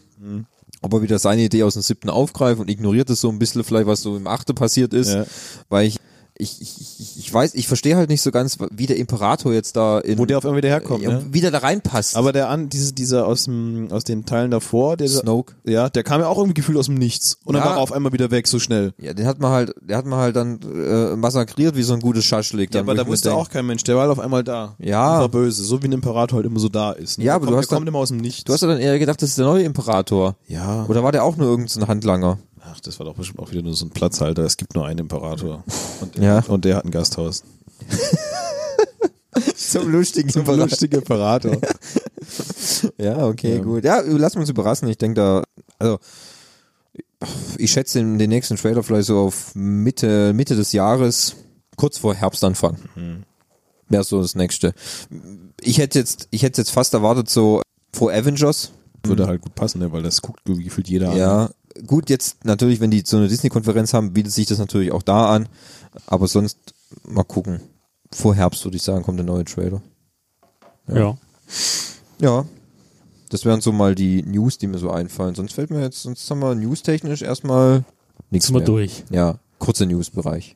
[0.82, 3.64] Ob er wieder seine Idee aus dem siebten aufgreift und ignoriert es so ein bisschen
[3.64, 5.14] vielleicht, was so im achten passiert ist.
[5.14, 5.26] Ja.
[5.70, 6.00] Weil ich,
[6.36, 10.00] ich, ich, ich- weiß, ich verstehe halt nicht so ganz, wie der Imperator jetzt da
[10.00, 11.26] in, Wo der auf einmal wieder herkommt, ja, ne?
[11.32, 12.16] wie der da reinpasst.
[12.16, 15.54] Aber der an, diese, dieser aus dem, aus den Teilen davor, der, Snoke.
[15.64, 17.38] ja, der kam ja auch irgendwie gefühlt aus dem Nichts.
[17.46, 17.70] Und dann Ja.
[17.70, 18.94] war er auf einmal wieder weg, so schnell.
[19.00, 22.00] Ja, den hat man halt, der hat man halt dann äh, massakriert wie so ein
[22.02, 22.74] gutes Schaschlik.
[22.74, 24.76] Ja, Dann, aber da wusste auch kein Mensch, der war halt auf einmal da.
[24.80, 25.16] Ja.
[25.16, 27.18] Und war böse, so wie ein Imperator halt immer so da ist.
[27.20, 27.26] ne?
[27.26, 28.44] Ja, aber du kommt, hast der dann- kommt immer aus dem Nichts.
[28.44, 30.36] Du hast ja dann eher gedacht, das ist der neue Imperator.
[30.48, 30.86] ja.
[30.88, 32.38] Oder war der auch nur irgendein Handlanger?
[32.74, 34.44] Ach, das war doch bestimmt auch wieder nur so ein Platzhalter.
[34.44, 35.64] Es gibt nur einen Imperator.
[36.02, 36.40] Und, Ja.
[36.48, 37.44] und der hat ein Gasthaus.
[39.56, 41.58] Zum lustigen Zum lustigen Imperator.
[42.98, 43.62] Ja, okay, Ja.
[43.62, 43.84] gut.
[43.84, 44.88] Ja, lassen wir uns überraschen.
[44.88, 45.44] Ich denke da,
[45.80, 46.00] also
[47.58, 51.36] ich schätze den, den nächsten Trailer vielleicht so auf Mitte, Mitte des Jahres,
[51.78, 52.78] kurz vor Herbstanfang.
[52.96, 53.24] Mhm.
[53.90, 54.74] Wäre so das nächste.
[55.62, 57.62] Ich hätte jetzt, ich hätte jetzt fast erwartet, so
[57.94, 58.72] vor Avengers.
[59.06, 59.92] Würde halt gut passen, ne?
[59.92, 61.18] weil das guckt gefühlt jeder an.
[61.76, 65.04] Ja, gut, jetzt natürlich, wenn die so eine Disney-Konferenz haben, bietet sich das natürlich auch
[65.04, 65.48] da an.
[66.08, 67.62] Aber sonst mal gucken.
[68.12, 69.82] Vor Herbst würde ich sagen, kommt der neue Trailer.
[70.88, 71.18] Ja.
[72.20, 72.46] Ja.
[73.30, 75.34] Das wären so mal die News, die mir so einfallen.
[75.34, 77.84] Sonst fällt mir jetzt, sonst haben wir newstechnisch erstmal
[78.30, 78.68] nichts Sind wir mehr.
[78.68, 79.04] durch.
[79.10, 80.56] Ja, kurzer Newsbereich.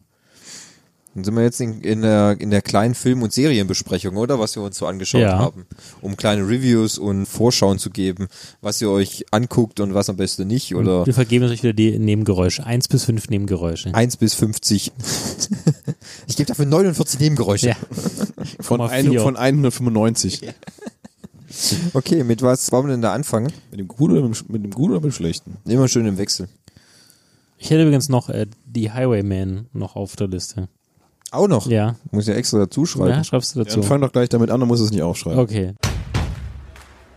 [1.18, 4.38] Dann sind wir jetzt in, in, der, in der kleinen Film- und Serienbesprechung, oder?
[4.38, 5.40] Was wir uns so angeschaut Ja.
[5.40, 5.66] haben.
[6.00, 8.28] Um kleine Reviews und Vorschauen zu geben,
[8.62, 11.98] was ihr euch anguckt und was am besten nicht, oder Wir vergeben euch wieder die
[11.98, 12.64] Nebengeräusche.
[12.68, 13.96] Eins bis fünf Nebengeräusche.
[13.96, 14.92] 1 bis 50.
[16.28, 17.70] ich gebe dafür 49 Nebengeräusche.
[17.70, 17.76] Ja.
[18.60, 18.90] Von, 0,4.
[18.92, 20.42] ein, von 195.
[21.94, 23.52] Okay, mit was wollen wir denn da anfangen?
[23.72, 25.58] Mit dem Guten oder mit dem, mit dem Guten oder mit dem Schlechten?
[25.66, 26.48] Immer schön im Wechsel.
[27.58, 30.70] Ich hätte übrigens noch äh, die Highwayman noch auf der Liste.
[31.32, 31.68] Auch noch?
[31.68, 31.96] Ja.
[32.12, 33.10] Muss ich ja extra dazu schreiben.
[33.10, 33.80] Ja, schreibst du Ja, dazu.
[33.82, 35.40] dann fang doch gleich damit an, dann muss es nicht aufschreiben.
[35.40, 35.74] Okay.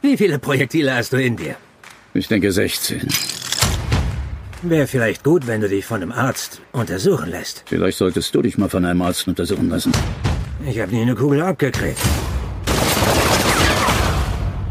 [0.03, 1.55] Wie viele Projektile hast du in dir?
[2.14, 3.07] Ich denke 16.
[4.62, 7.62] Wäre vielleicht gut, wenn du dich von einem Arzt untersuchen lässt.
[7.66, 9.92] Vielleicht solltest du dich mal von einem Arzt untersuchen lassen.
[10.66, 11.99] Ich habe nie eine Kugel abgekriegt.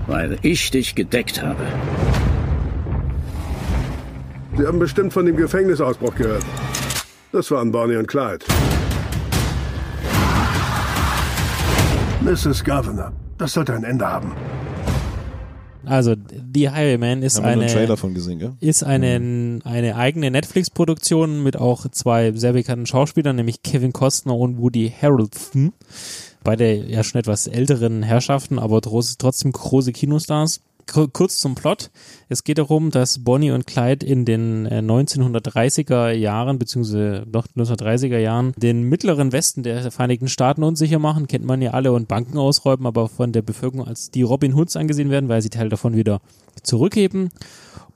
[0.07, 1.63] Weil ich dich gedeckt habe.
[4.57, 6.43] Sie haben bestimmt von dem Gefängnisausbruch gehört.
[7.31, 8.45] Das waren Bonnie und Clyde.
[12.21, 12.65] Mrs.
[12.65, 14.33] Governor, das sollte ein Ende haben.
[15.85, 16.15] Also,
[16.53, 18.53] The Highwayman ist eine, Trailer von gesehen, gell?
[18.59, 24.59] ist eine, eine eigene Netflix-Produktion mit auch zwei sehr bekannten Schauspielern, nämlich Kevin Costner und
[24.59, 25.71] Woody Harrelson.
[26.43, 30.59] Beide ja schon etwas älteren Herrschaften, aber trotzdem große Kinostars.
[30.91, 31.89] Ku- Kurz zum Plot.
[32.29, 38.17] Es geht darum, dass Bonnie und Clyde in den äh, 1930er Jahren, beziehungsweise noch 1930er
[38.17, 42.37] Jahren, den mittleren Westen der Vereinigten Staaten unsicher machen, kennt man ja alle, und Banken
[42.37, 45.95] ausräumen, aber von der Bevölkerung als die Robin Hoods angesehen werden, weil sie Teil davon
[45.95, 46.21] wieder
[46.63, 47.29] zurückgeben.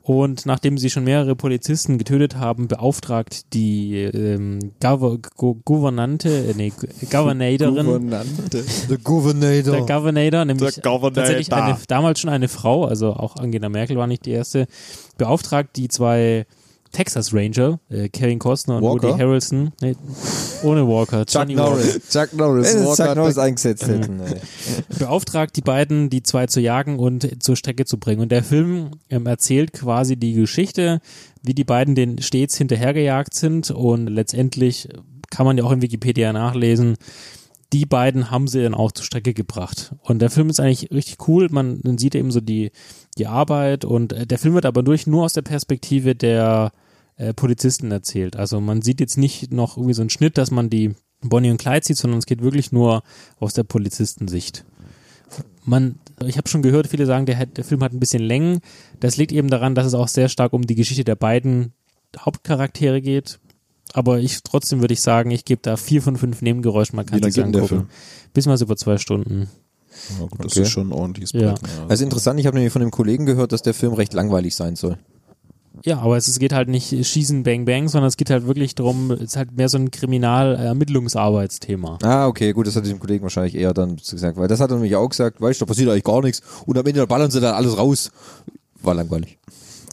[0.05, 6.53] Und nachdem sie schon mehrere Polizisten getötet haben, beauftragt die ähm, Gover Go Gouvernante, äh,
[6.57, 6.73] nee,
[7.09, 8.63] Gouvernatorin, Gouvernante.
[8.63, 9.77] The Governator.
[9.77, 11.13] der Governator, nämlich Der Governator.
[11.13, 14.67] tatsächlich eine, damals schon eine Frau, also auch Angela Merkel war nicht die erste,
[15.17, 16.45] beauftragt die zwei
[16.93, 19.09] Texas Ranger, äh, Kevin Costner und Walker?
[19.09, 19.95] Woody Harrelson, nee,
[20.63, 21.99] ohne Walker, Chuck Johnny Norris.
[22.09, 22.75] Chuck Norris.
[22.75, 24.21] Walker Chuck Norris eingesetzt hätten.
[24.21, 24.35] ey.
[24.99, 28.21] beauftragt, die beiden, die zwei zu jagen und zur Strecke zu bringen.
[28.21, 31.01] Und der Film ähm, erzählt quasi die Geschichte,
[31.41, 34.87] wie die beiden den stets hinterhergejagt sind und letztendlich
[35.29, 36.95] kann man ja auch in Wikipedia nachlesen,
[37.73, 39.95] die beiden haben sie dann auch zur Strecke gebracht.
[40.03, 41.47] Und der Film ist eigentlich richtig cool.
[41.49, 42.71] Man, man sieht eben so die,
[43.17, 46.71] die Arbeit und äh, der Film wird aber durch nur aus der Perspektive der
[47.17, 48.35] äh, Polizisten erzählt.
[48.35, 51.57] Also man sieht jetzt nicht noch irgendwie so einen Schnitt, dass man die Bonnie und
[51.57, 53.03] Clyde sieht, sondern es geht wirklich nur
[53.39, 54.65] aus der Polizistensicht.
[55.65, 55.95] Man,
[56.25, 58.59] ich habe schon gehört, viele sagen, der, der Film hat ein bisschen Längen.
[58.99, 61.71] Das liegt eben daran, dass es auch sehr stark um die Geschichte der beiden
[62.19, 63.39] Hauptcharaktere geht.
[63.93, 66.95] Aber ich trotzdem würde ich sagen, ich gebe da vier von fünf Nebengeräuschen.
[66.95, 67.87] Man kann Wie sich angucken.
[68.33, 69.47] Bis mal über zwei Stunden.
[70.19, 70.61] Ja, gut, das Okay.
[70.63, 71.53] ist schon ein ordentliches Ja.
[71.53, 71.61] Brett.
[71.61, 71.85] Ja.
[71.87, 74.75] Also interessant, ich habe nämlich von dem Kollegen gehört, dass der Film recht langweilig sein
[74.75, 74.97] soll.
[75.85, 78.73] Ja, aber es, es geht halt nicht Schießen, Bang, Bang, sondern es geht halt wirklich
[78.73, 81.97] darum, es ist halt mehr so ein Kriminal-Ermittlungsarbeitsthema.
[82.01, 84.75] Ah, okay, gut, das hat dem Kollegen wahrscheinlich eher dann gesagt, weil das hat er
[84.75, 87.41] nämlich auch gesagt, weißt du, da passiert eigentlich gar nichts und am Ende ballern sie
[87.41, 88.11] dann alles raus.
[88.81, 89.37] War langweilig.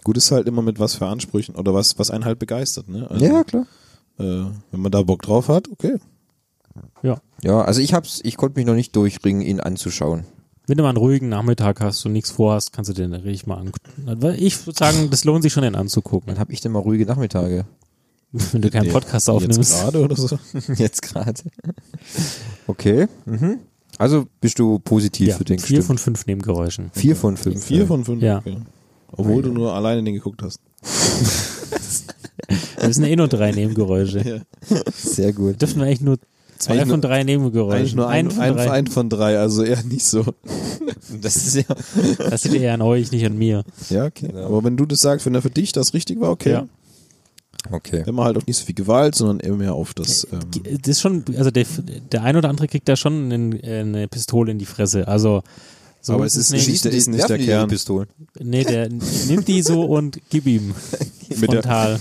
[0.04, 3.10] Gut ist halt immer mit was für Ansprüchen oder was, was einen halt begeistert, ne?
[3.10, 3.66] Also, Ja, klar.
[4.18, 5.96] Äh, wenn man da Bock drauf hat, okay.
[7.02, 7.20] Ja.
[7.42, 10.24] Ja, also ich hab's, ich konnte mich noch nicht durchringen, ihn anzuschauen.
[10.70, 13.56] Wenn du mal einen ruhigen Nachmittag hast und nichts vorhast, kannst du den richtig mal
[13.56, 14.36] angucken.
[14.38, 17.06] Ich würde sagen, das lohnt sich schon, den anzugucken, Wann hab ich denn mal ruhige
[17.06, 17.64] Nachmittage?
[18.30, 19.72] wenn du keinen Podcast Jetzt aufnimmst.
[19.80, 20.38] gerade oder so?
[20.76, 21.40] Jetzt gerade.
[22.68, 23.08] Okay.
[23.26, 23.58] Mhm.
[23.98, 25.86] Also bist du positiv Ja, für den vier gestimmt.
[25.86, 26.92] von fünf Nebengeräuschen.
[26.94, 27.64] vier von fünf.
[27.64, 28.22] Vier von fünf.
[28.22, 28.38] Ja.
[28.38, 28.58] Okay.
[29.10, 30.60] Obwohl du nur alleine den geguckt hast.
[32.80, 34.46] Das sind eh nur drei Nebengeräusche.
[34.94, 35.60] Sehr gut.
[35.60, 36.18] Dürfen wir eigentlich nur
[36.60, 37.76] zwei Eigentlich von drei Nebengeräuschen?
[37.78, 38.70] Eigentlich nur ein, von ein, drei.
[38.70, 40.24] ein von drei, also eher nicht so.
[41.22, 41.64] Das ist ja.
[42.18, 43.64] Das liegt eher an euch, nicht an mir.
[43.88, 44.28] Ja, okay.
[44.32, 46.52] Aber wenn du das sagst, wenn er für dich das richtig war, okay.
[46.52, 46.66] Ja.
[47.72, 48.02] Okay.
[48.06, 50.26] Wenn man halt auch nicht so viel Gewalt, sondern eher mehr auf das.
[50.32, 50.38] Ähm,
[50.80, 51.66] Das ist schon, also der,
[52.12, 55.08] der ein oder andere kriegt da schon einen, eine Pistole in die Fresse.
[55.08, 55.42] Also
[56.00, 56.64] so Aber es ist nicht.
[56.64, 57.68] Schießen ist nicht der die Kern.
[57.68, 58.08] Pistolen.
[58.38, 58.88] Nee, der
[59.28, 60.74] nimmt die so und gib ihm
[61.28, 62.00] Mit der- frontal.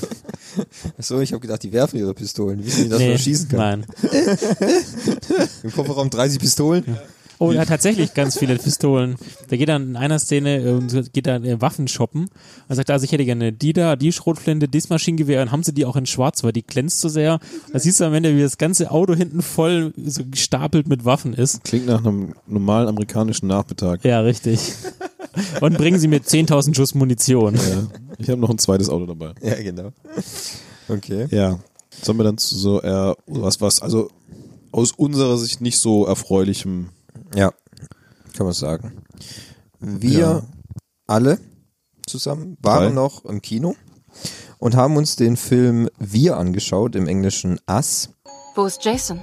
[0.98, 2.60] Achso, ich habe gedacht, die werfen ihre Pistolen.
[2.60, 3.60] Die wissen nicht, dass nee, man schießen kann.
[3.60, 3.86] Nein.
[5.64, 6.98] Im Kofferraum 30 Pistolen.
[7.42, 9.16] Oh, er hat tatsächlich ganz viele Pistolen.
[9.50, 12.30] Der geht dann in einer Szene und geht dann äh, Waffen shoppen
[12.68, 15.74] und sagt, also ich hätte gerne die da, die Schrotflinte, das Maschinengewehr und haben sie
[15.74, 17.40] die auch in schwarz, weil die glänzt so sehr.
[17.72, 21.34] Da siehst du am Ende, wie das ganze Auto hinten voll so gestapelt mit Waffen
[21.34, 21.64] ist.
[21.64, 24.04] klingt nach einem normalen amerikanischen Nachmittag.
[24.04, 24.74] Ja, richtig.
[25.62, 27.56] Und bringen sie mir 10.000 Schuss Munition.
[27.56, 27.88] Ja.
[28.18, 29.34] Ich habe noch ein zweites Auto dabei.
[29.42, 29.92] Ja, genau.
[30.88, 31.28] Okay.
[31.32, 31.60] Ja.
[32.02, 34.10] Sollen wir dann zu so eher was, was, also
[34.72, 36.90] aus unserer Sicht nicht so erfreulichem.
[37.36, 37.52] Ja,
[38.38, 38.94] kann man sagen.
[39.80, 40.44] Wir Ja.
[41.08, 41.40] alle
[42.08, 42.94] zusammen waren Drei.
[42.94, 43.76] noch im Kino
[44.60, 48.10] und haben uns den Film Wir angeschaut, im englischen Us.
[48.56, 49.22] Wo ist Jason?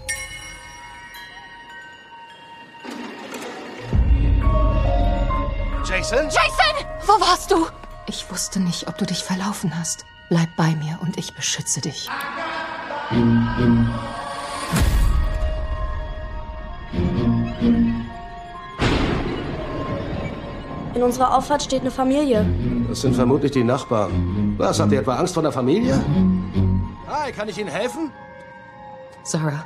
[5.97, 6.27] Jason?
[6.27, 6.87] Jason!
[7.07, 7.67] Wo warst du?
[8.07, 10.05] Ich wusste nicht, ob du dich verlaufen hast.
[10.29, 12.11] Bleib bei mir und ich beschütze dich.
[20.95, 22.45] In unserer Auffahrt steht eine Familie.
[22.91, 24.55] Das sind vermutlich die Nachbarn.
[24.59, 26.05] Was, habt ihr etwa Angst vor der Familie?
[27.09, 28.13] Hi, kann ich Ihnen helfen?
[29.23, 29.65] Sarah,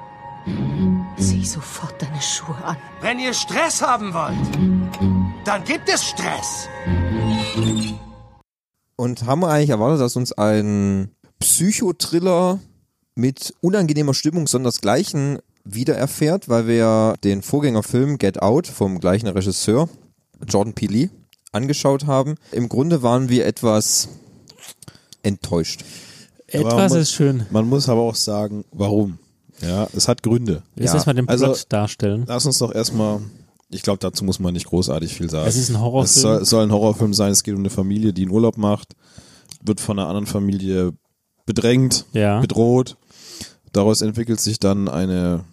[1.17, 2.77] zieh sofort deine Schuhe an.
[3.01, 6.69] Wenn ihr Stress haben wollt, dann gibt es Stress.
[8.97, 12.59] Und haben wir eigentlich erwartet, dass uns ein Psychotriller
[13.15, 19.27] mit unangenehmer Stimmung sondersgleichen wieder erfährt, weil wir ja den Vorgängerfilm Get Out vom gleichen
[19.29, 19.89] Regisseur,
[20.47, 21.11] Jordan Peele,
[21.53, 22.37] angeschaut haben.
[22.53, 24.09] Im Grunde waren wir etwas
[25.23, 25.85] enttäuscht.
[26.47, 27.47] Etwas man, ist schön.
[27.51, 29.19] Man muss aber auch sagen, warum.
[29.61, 30.63] Ja, es hat Gründe.
[30.75, 32.25] Jetzt Ja, erstmal den Plot also- darstellen.
[32.27, 33.21] Lass uns doch erstmal,
[33.71, 35.47] ich glaube, dazu muss man nicht großartig viel sagen.
[35.49, 36.05] Es ist ein Horrorfilm.
[36.05, 38.57] Es soll, es soll ein Horrorfilm sein, es geht um eine Familie, die einen Urlaub
[38.59, 38.95] macht,
[39.63, 40.93] wird von einer anderen Familie
[41.47, 42.41] bedrängt, Ja.
[42.41, 42.97] bedroht.
[43.73, 45.45] Daraus entwickelt sich dann eine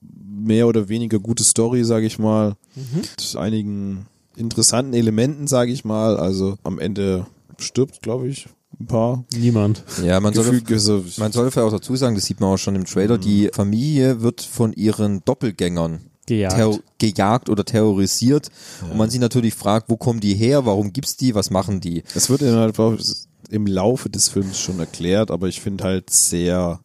[0.00, 2.96] mehr oder weniger gute Story, sage ich mal, Mhm.
[2.96, 6.16] mit einigen interessanten Elementen, sage ich mal.
[6.16, 7.26] Also am Ende
[7.58, 8.48] stirbt, glaube ich,
[8.80, 9.24] ein paar.
[9.32, 9.84] Niemand.
[10.02, 12.84] Ja, man soll, man soll vielleicht auch dazu sagen, das sieht man auch schon im
[12.84, 16.82] Trailer, die Familie wird von ihren Doppelgängern Gejagt.
[16.98, 18.50] gejagt oder terrorisiert.
[18.90, 22.02] Und man sich natürlich fragt, wo kommen die her, warum gibt's die, was machen die?
[22.14, 22.42] Es wird
[23.50, 26.80] im Laufe des Films schon erklärt, aber ich finde halt sehr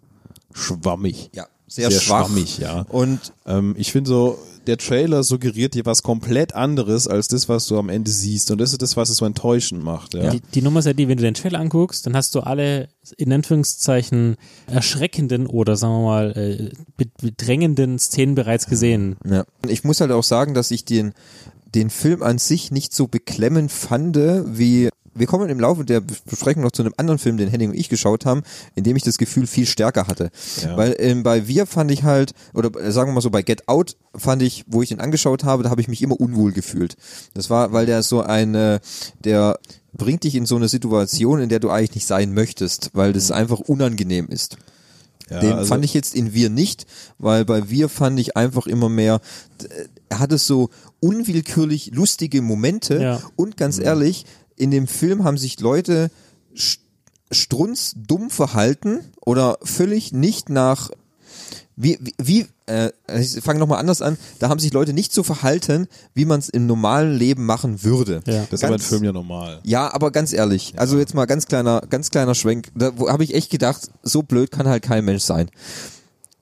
[0.54, 1.30] schwammig.
[1.34, 2.28] Ja, sehr, schwach.
[2.28, 2.82] schwammig, ja.
[2.89, 7.65] Und Ähm, ich finde so, der Trailer suggeriert dir was komplett anderes als das, was
[7.67, 8.51] du am Ende siehst.
[8.51, 10.13] Und das ist das, was es so enttäuschend macht.
[10.13, 10.29] Ja.
[10.29, 12.89] Die, die Nummer ist ja die, wenn du den Trailer anguckst, dann hast du alle
[13.17, 14.35] in Anführungszeichen
[14.67, 19.15] erschreckenden oder sagen wir mal äh, be- bedrängenden Szenen bereits gesehen.
[19.27, 19.45] Ja.
[19.67, 21.13] Ich muss halt auch sagen, dass ich den,
[21.73, 24.89] den Film an sich nicht so beklemmend fand, wie
[25.19, 27.89] wir kommen im Laufe der Besprechung noch zu einem anderen Film, den Henning und ich
[27.89, 28.41] geschaut haben,
[28.75, 30.32] in dem ich das Gefühl viel stärker hatte.
[30.63, 30.75] Ja.
[30.77, 33.67] Weil ähm, bei Wir fand ich halt, oder äh, sagen wir mal so, bei Get
[33.67, 36.95] Out fand ich, wo ich den angeschaut habe, da habe ich mich immer unwohl gefühlt.
[37.34, 38.79] Das war, weil der so eine,
[39.23, 39.60] der
[39.93, 43.32] bringt dich in so eine Situation, in der du eigentlich nicht sein möchtest, weil das
[43.32, 44.58] einfach unangenehm ist.
[45.29, 46.86] Ja, Den also- fand ich jetzt in Wir nicht,
[47.17, 49.19] weil bei Wir fand ich einfach immer mehr,
[50.10, 50.69] er hatte so
[51.01, 53.21] unwillkürlich lustige Momente Ja.
[53.36, 54.25] und ganz ehrlich,
[54.59, 56.11] in dem Film haben sich Leute
[56.55, 56.79] st-
[57.31, 60.91] strunzdumm verhalten oder völlig nicht nach
[61.75, 62.91] wie, wie, wie äh,
[63.21, 66.49] ich fange nochmal anders an, da haben sich Leute nicht so verhalten, wie man es
[66.49, 68.21] im normalen Leben machen würde.
[68.27, 68.41] Ja.
[68.51, 69.61] Das ist aber im Ganz- Film ja normal.
[69.63, 72.67] Ja, aber ganz ehrlich, also jetzt mal ganz kleiner, ganz kleiner Schwenk.
[72.75, 75.49] Da habe ich echt gedacht, so blöd kann halt kein Mensch sein.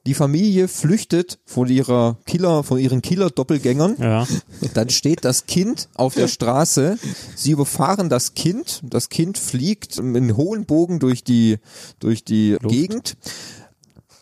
[0.08, 3.98] Die Familie flüchtet von ihrer Killer, von ihren Killer-Doppelgängern.
[4.00, 4.26] Ja.
[4.74, 6.98] Dann steht das Kind auf der Straße.
[7.36, 8.80] Sie überfahren das Kind.
[8.84, 11.58] Das Kind fliegt in hohen Bogen durch die,
[12.00, 13.18] durch die Gegend.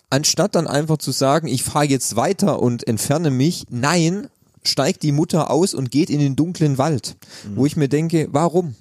[0.10, 4.28] Anstatt dann einfach zu sagen, ich fahre jetzt weiter und entferne mich, nein,
[4.64, 7.16] steigt die Mutter aus und geht in den dunklen Wald.
[7.54, 8.76] Wo ich mir denke, warum?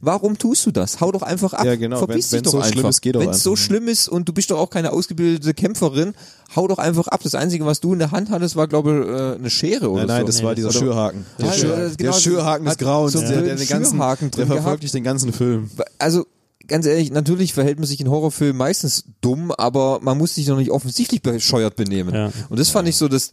[0.00, 1.00] Warum tust du das?
[1.00, 1.64] Hau doch einfach ab.
[1.64, 1.98] Ja, genau.
[1.98, 2.88] Verpiss Wenn- dich doch so schlimm einfach.
[2.90, 3.62] ist, geh doch Wenn es so einfach.
[3.64, 6.14] schlimm ist und du bist doch auch keine ausgebildete Kämpferin,
[6.56, 7.20] hau doch einfach ab.
[7.22, 10.02] Das Einzige, was du in der Hand hattest, war, glaube ich, äh, eine Schere oder
[10.06, 10.26] Nein, nein, so.
[10.26, 11.26] das war dieser Oder- Schürhaken.
[11.38, 13.12] Der, Ja, Schür, ja, genau, der Schürhaken des hat Grauens.
[13.12, 15.70] so einen der, der, den ganzen, der verfolgt dich den ganzen Film.
[15.98, 16.26] Also,
[16.66, 20.56] ganz ehrlich, natürlich verhält man sich in Horrorfilmen meistens dumm, aber man muss sich doch
[20.58, 22.14] nicht offensichtlich bescheuert benehmen.
[22.14, 22.30] Ja.
[22.50, 23.30] Und das fand ich so, das,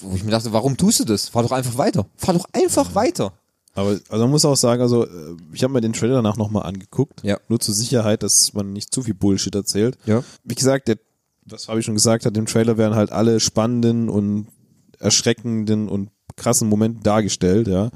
[0.00, 1.28] wo ich mir dachte, warum tust du das?
[1.30, 2.06] Fahr doch einfach weiter.
[2.16, 3.32] Fahr doch einfach weiter.
[3.76, 6.64] Aber also man muss auch sagen, also äh, ich habe mir den Trailer danach nochmal
[6.64, 7.22] angeguckt.
[7.22, 7.38] Ja.
[7.48, 9.98] Nur zur Sicherheit, dass man nicht zu viel Bullshit erzählt.
[10.06, 10.24] Ja.
[10.44, 10.98] Wie gesagt, der,
[11.44, 14.48] was habe ich schon gesagt, hat im Trailer werden halt alle spannenden und
[14.98, 17.90] erschreckenden und krassen Momente dargestellt, ja.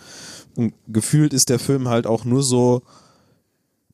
[0.55, 2.83] Und gefühlt ist der Film halt auch nur so,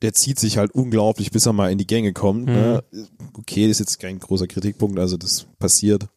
[0.01, 2.45] der zieht sich halt unglaublich, bis er mal in die Gänge kommt.
[2.45, 2.83] Ne?
[3.33, 6.07] Okay, das ist jetzt kein großer Kritikpunkt, also das passiert.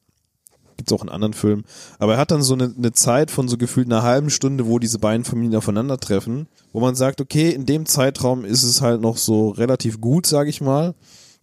[0.81, 1.65] Gibt's auch in anderen Filmen.
[1.99, 4.79] Aber er hat dann so eine, eine Zeit von so gefühlt einer halben Stunde, wo
[4.79, 9.19] diese beiden Familien aufeinandertreffen, wo man sagt, okay, in dem Zeitraum ist es halt noch
[9.19, 10.95] so relativ gut, sage ich mal.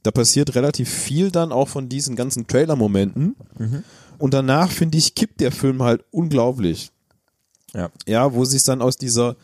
[0.01, 3.35] Da passiert relativ viel dann auch von diesen ganzen Trailer-Momenten.
[4.17, 6.89] Und danach, finde ich, kippt der Film halt unglaublich.
[7.75, 7.91] Ja.
[8.07, 9.35] Ja, wo sich dann aus dieser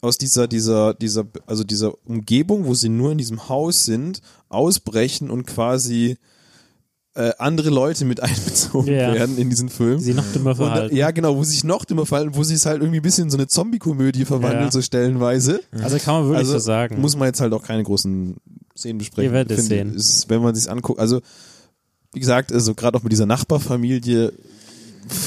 [0.00, 5.30] aus dieser, dieser, dieser, also dieser Umgebung, wo sie nur in diesem Haus sind, ausbrechen
[5.30, 6.16] und quasi
[7.14, 9.12] äh, andere Leute mit einbezogen Ja.
[9.14, 9.98] werden in diesen Film.
[9.98, 10.96] Sie noch dümmer Und, da- verhalten.
[10.96, 13.24] ja, genau, wo sie sich noch dümmer verhalten, wo sie es halt irgendwie ein bisschen
[13.24, 14.70] in so eine Zombie-Komödie verwandelt, Ja.
[14.72, 15.60] so stellenweise.
[15.82, 17.00] Also kann man wirklich also so sagen.
[17.00, 18.36] Muss man jetzt halt auch keine großen
[18.76, 19.30] Szenen besprechen.
[19.30, 19.94] Ihr werdet es sehen.
[19.94, 21.20] Ist, wenn man sich anguckt, also
[22.14, 24.32] wie gesagt, also gerade auch mit dieser Nachbarfamilie,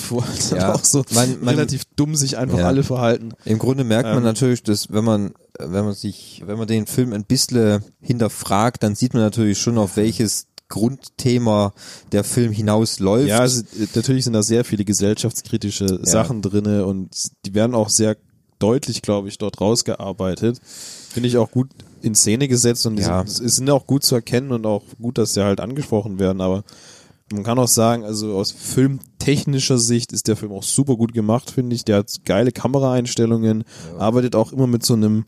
[0.09, 2.67] wo halt Ja, auch so man- man- relativ dumm sich einfach Ja.
[2.67, 3.29] alle verhalten.
[3.43, 4.23] Im Grunde merkt man Ähm.
[4.23, 8.95] natürlich, dass wenn man, wenn man sich, wenn man den Film ein bisschen hinterfragt, dann
[8.95, 11.73] sieht man natürlich schon, auf welches Grundthema
[12.11, 13.27] der Film hinausläuft.
[13.27, 18.17] Ja, also, natürlich sind da sehr viele gesellschaftskritische Sachen drinne und die werden auch sehr
[18.59, 20.59] deutlich, glaube ich, dort rausgearbeitet.
[21.09, 21.69] Finde ich auch gut
[22.01, 23.25] in Szene gesetzt und Ja.
[23.25, 26.41] sind, es sind auch gut zu erkennen und auch gut, dass sie halt angesprochen werden,
[26.41, 26.63] aber
[27.31, 31.49] man kann auch sagen, also aus filmtechnischer Sicht ist der Film auch super gut gemacht,
[31.49, 31.83] finde ich.
[31.83, 33.63] Der hat geile Kameraeinstellungen,
[33.97, 35.25] arbeitet auch immer mit so einem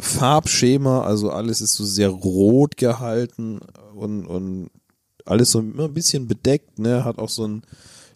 [0.00, 3.60] Farbschema, also alles ist so sehr rot gehalten
[4.00, 4.70] und, und
[5.24, 7.62] alles so immer ein bisschen bedeckt, ne, hat auch so ein,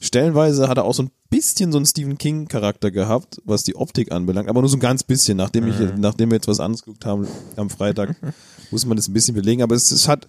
[0.01, 3.77] stellenweise hat er auch so ein bisschen so einen Stephen King Charakter gehabt, was die
[3.77, 7.05] Optik anbelangt, aber nur so ein ganz bisschen, nachdem ich, nachdem wir jetzt was angeguckt
[7.05, 8.17] haben am Freitag,
[8.71, 10.27] muss man das ein bisschen belegen, aber es, es hat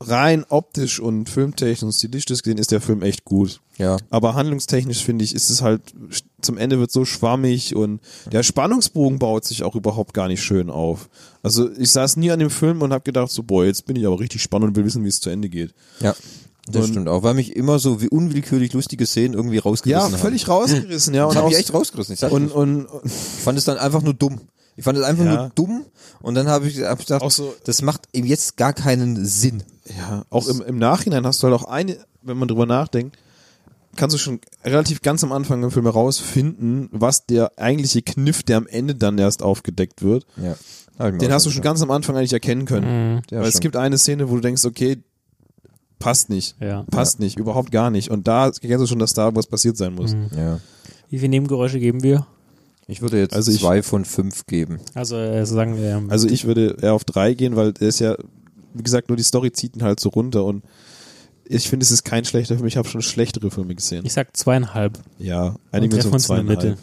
[0.00, 3.60] rein optisch und filmtechnisch und stilistisch gesehen ist der Film echt gut.
[3.78, 3.96] Ja.
[4.10, 5.80] Aber handlungstechnisch finde ich, ist es halt,
[6.40, 10.70] zum Ende wird so schwammig und der Spannungsbogen baut sich auch überhaupt gar nicht schön
[10.70, 11.08] auf.
[11.42, 14.06] Also ich saß nie an dem Film und habe gedacht so, boah, jetzt bin ich
[14.06, 15.74] aber richtig spannend und will wissen, wie es zu Ende geht.
[16.00, 16.14] Ja,
[16.70, 20.12] das Und- stimmt auch, weil mich immer so wie unwillkürlich lustige Szenen irgendwie Ja, rausgerissen
[20.12, 20.18] haben.
[20.20, 21.22] völlig rausgerissen, ja.
[21.24, 22.14] Das Und hat auch, mich echt rausgerissen.
[22.14, 24.40] Ich, sag, und, und, ich fand es dann einfach nur dumm.
[24.78, 25.34] Ich fand es einfach Ja.
[25.34, 25.84] nur dumm
[26.22, 29.26] und dann habe ich, hab ich gedacht, Auch so- das macht eben jetzt gar keinen
[29.26, 29.64] Sinn.
[29.98, 33.18] Ja, auch im, im Nachhinein hast du halt auch eine, wenn man drüber nachdenkt,
[33.96, 38.56] kannst du schon relativ ganz am Anfang im Film herausfinden, was der eigentliche Kniff, der
[38.58, 40.24] am Ende dann erst aufgedeckt wird.
[40.36, 41.10] Ja.
[41.10, 43.14] Den hast du schon ganz am Anfang eigentlich erkennen können.
[43.16, 43.22] Mhm.
[43.30, 44.98] Ja, Weil es gibt eine Szene, wo du denkst, okay,
[45.98, 46.54] passt nicht.
[46.60, 46.84] Ja.
[46.90, 48.10] Passt nicht, überhaupt gar nicht.
[48.10, 50.14] Und da kennst du schon, dass da was passiert sein muss.
[50.36, 50.60] Ja.
[51.10, 52.26] Wie viele Nebengeräusche geben wir?
[52.90, 54.78] Ich würde jetzt Also ich- zwei von fünf geben.
[54.94, 56.02] Also äh, sagen wir.
[56.08, 58.16] Also ich würde eher auf drei gehen, weil der ist ja,
[58.74, 60.64] wie gesagt, nur die Story zieht ihn halt so runter und
[61.44, 62.66] ich finde, es ist kein schlechter Film.
[62.66, 64.04] Ich habe schon schlechtere Filme gesehen.
[64.04, 64.98] ich sag zweieinhalb.
[65.18, 66.48] Ja, einige der zweieinhalb.
[66.62, 66.78] Mitte.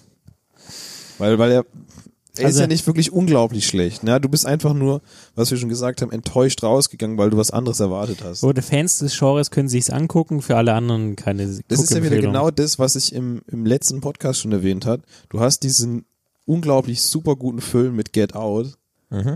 [1.17, 1.65] Weil, weil er,
[2.37, 4.03] er ist Also- ja nicht wirklich unglaublich schlecht.
[4.03, 4.19] Ne?
[4.21, 5.01] Du bist einfach nur,
[5.35, 8.43] was wir schon gesagt haben, enttäuscht rausgegangen, weil du was anderes erwartet hast.
[8.43, 12.17] Oder Fans des Genres können sich's angucken, für alle anderen keine Das ist ja wieder
[12.19, 15.01] genau das, was ich im, im letzten Podcast schon erwähnt hat.
[15.29, 16.05] Du hast diesen
[16.45, 18.77] unglaublich super guten Film mit Get Out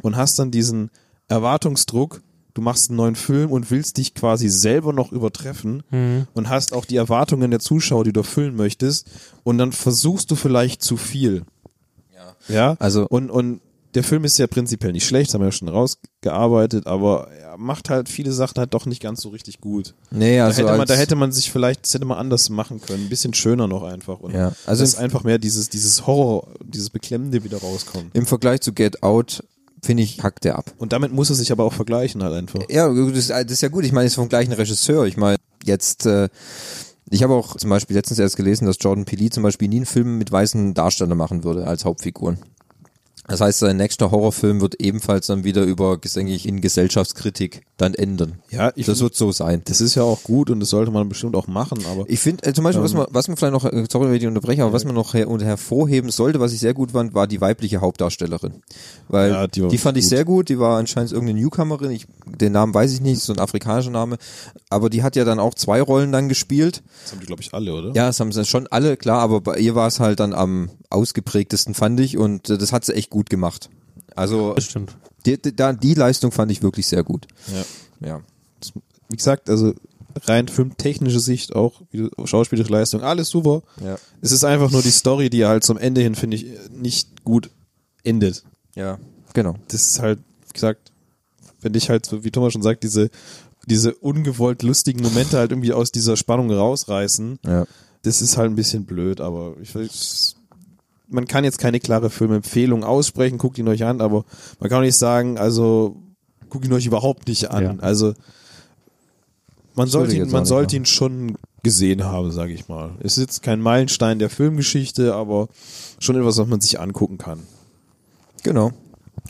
[0.02, 0.90] und hast dann diesen
[1.28, 2.22] Erwartungsdruck,
[2.54, 5.84] du machst einen neuen Film und willst dich quasi selber noch übertreffen
[6.34, 9.08] und hast auch die Erwartungen der Zuschauer, die du erfüllen möchtest
[9.44, 11.44] und dann versuchst du vielleicht zu viel.
[12.50, 12.76] Ja.
[12.80, 13.62] Also- und, und
[13.96, 17.58] der Film ist ja prinzipiell nicht schlecht, das haben wir ja schon rausgearbeitet, aber er
[17.58, 19.96] macht halt viele Sachen halt doch nicht ganz so richtig gut.
[20.12, 22.80] Nee, also da, hätte man, da hätte man sich vielleicht, das hätte man anders machen
[22.82, 24.20] können, ein bisschen schöner noch einfach.
[24.20, 28.12] Und Ja, also dass einfach mehr dieses, dieses Horror, dieses Beklemmende wieder rauskommt.
[28.16, 29.44] Im Vergleich zu Get Out,
[29.82, 30.72] finde ich, hackt der ab.
[30.78, 32.60] Und damit muss er sich aber auch vergleichen halt einfach.
[32.70, 33.86] Ja, das, ist- das ist ja gut.
[33.86, 35.06] Ich meine, es ist vom gleichen Regisseur.
[35.06, 36.30] Ich meine, jetzt, äh,
[37.10, 39.86] ich habe auch zum Beispiel letztens erst gelesen, dass Jordan Peele zum Beispiel nie einen
[39.86, 42.38] Film mit weißen Darstellern machen würde als Hauptfiguren.
[43.30, 47.94] Das heißt, sein nächster Horrorfilm wird ebenfalls dann wieder über, denke ich, in Gesellschaftskritik dann
[47.94, 48.40] enden.
[48.50, 49.62] Ja, ich das find- wird so sein.
[49.66, 52.46] Das ist ja auch gut und das sollte man bestimmt auch machen, aber Ich finde,
[52.46, 54.64] äh, zum Beispiel, was Ähm, man, was man vielleicht noch, äh, sorry, wenn ich unterbreche,
[54.64, 57.40] aber was man noch her und hervorheben sollte, was ich sehr gut fand, war die
[57.40, 58.64] weibliche Hauptdarstellerin.
[59.08, 60.10] Weil Ja, die, die fand ich gut.
[60.10, 63.40] sehr gut, die war anscheinend irgendeine Newcomerin, ich, den Namen weiß ich nicht, so ein
[63.40, 64.18] afrikanischer Name,
[64.70, 66.82] aber die hat ja dann auch zwei Rollen dann gespielt.
[67.04, 67.88] das haben die glaube ich alle, oder?
[67.96, 70.70] Ja, das haben sie schon alle, klar, aber bei ihr war es halt dann am
[70.90, 73.70] ausgeprägtesten, fand ich, und äh, das hat sie echt gut gemacht.
[74.16, 74.96] Also, Das stimmt.
[75.26, 77.26] die, die, da- die Leistung fand ich wirklich sehr gut.
[78.02, 78.08] Ja.
[78.10, 78.22] Ja.
[79.10, 79.74] Wie gesagt, also
[80.26, 81.82] rein filmtechnische Sicht auch,
[82.26, 83.64] schauspielerische Leistung, alles super.
[83.84, 83.98] Ja.
[84.22, 87.50] Es ist einfach nur die Story, die halt zum Ende hin, finde ich, nicht gut
[88.04, 88.44] endet.
[88.76, 89.00] Ja,
[89.34, 89.56] genau.
[89.70, 90.92] das ist halt, wie gesagt,
[91.62, 93.10] wenn ich halt, so wie Thomas schon sagt, diese,
[93.66, 97.66] diese ungewollt lustigen Momente halt irgendwie aus dieser Spannung rausreißen, Ja.
[98.04, 100.36] das ist halt ein bisschen blöd, aber ich weiß,
[101.10, 104.26] man kann jetzt keine klare Filmempfehlung aussprechen, guckt ihn euch an, aber
[104.60, 105.96] man kann auch nicht sagen, also
[106.50, 107.64] guckt ihn euch überhaupt nicht an.
[107.64, 107.76] Ja.
[107.80, 108.14] Also
[109.76, 112.92] man sollte ihn, man sollte ihn schon gesehen haben, sage ich mal.
[113.00, 115.50] Es ist jetzt kein Meilenstein der Filmgeschichte, aber
[116.00, 117.44] schon etwas, was man sich angucken kann.
[118.44, 118.72] Genau.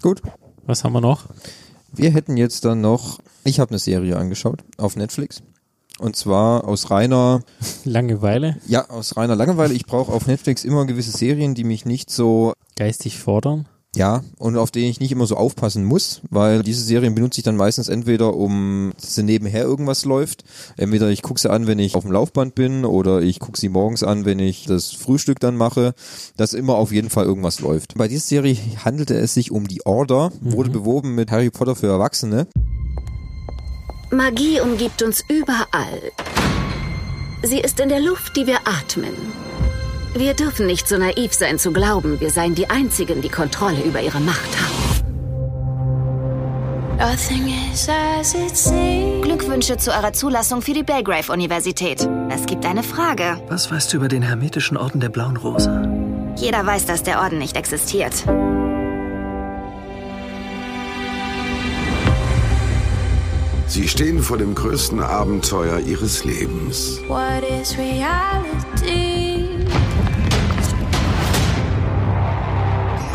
[0.01, 0.21] Gut.
[0.65, 1.25] Was haben wir noch?
[1.91, 5.41] Wir hätten jetzt dann noch, ich habe eine Serie angeschaut auf Netflix.
[6.00, 7.41] Und zwar aus reiner,
[7.84, 9.74] Langeweile, ja, aus reiner Langeweile.
[9.74, 13.68] Ich brauche auf Netflix immer gewisse Serien, die mich nicht so, geistig fordern.
[13.95, 17.43] Ja, und auf den ich nicht immer so aufpassen muss, weil diese Serien benutze ich
[17.43, 20.43] dann meistens entweder, um dass sie nebenher irgendwas läuft.
[20.78, 23.68] Entweder ich gucke sie an, wenn ich auf dem Laufband bin, oder ich gucke sie
[23.68, 25.95] morgens an, wenn ich das Frühstück dann mache,
[26.38, 27.95] dass immer auf jeden Fall irgendwas läuft.
[27.95, 31.88] Bei dieser Serie handelte es sich um die Order, wurde beworben mit Harry Potter für
[31.88, 32.45] Erwachsene.
[34.12, 36.12] Magie umgibt uns überall.
[37.43, 39.14] Sie ist in der Luft, die wir atmen.
[40.16, 44.01] Wir dürfen nicht so naiv sein zu glauben, wir seien die Einzigen, die Kontrolle über
[44.01, 44.70] ihre Macht haben.
[49.22, 52.10] Glückwünsche zu eurer Zulassung für die Belgrave-Universität.
[52.30, 53.39] Es gibt eine Frage.
[53.47, 55.70] Was weißt du über den Hermetischen Orden der Blauen Rose?
[56.36, 58.26] Jeder weiß, dass der Orden nicht existiert.
[63.70, 66.99] Sie stehen vor dem größten Abenteuer ihres Lebens.
[67.07, 69.47] What is reality?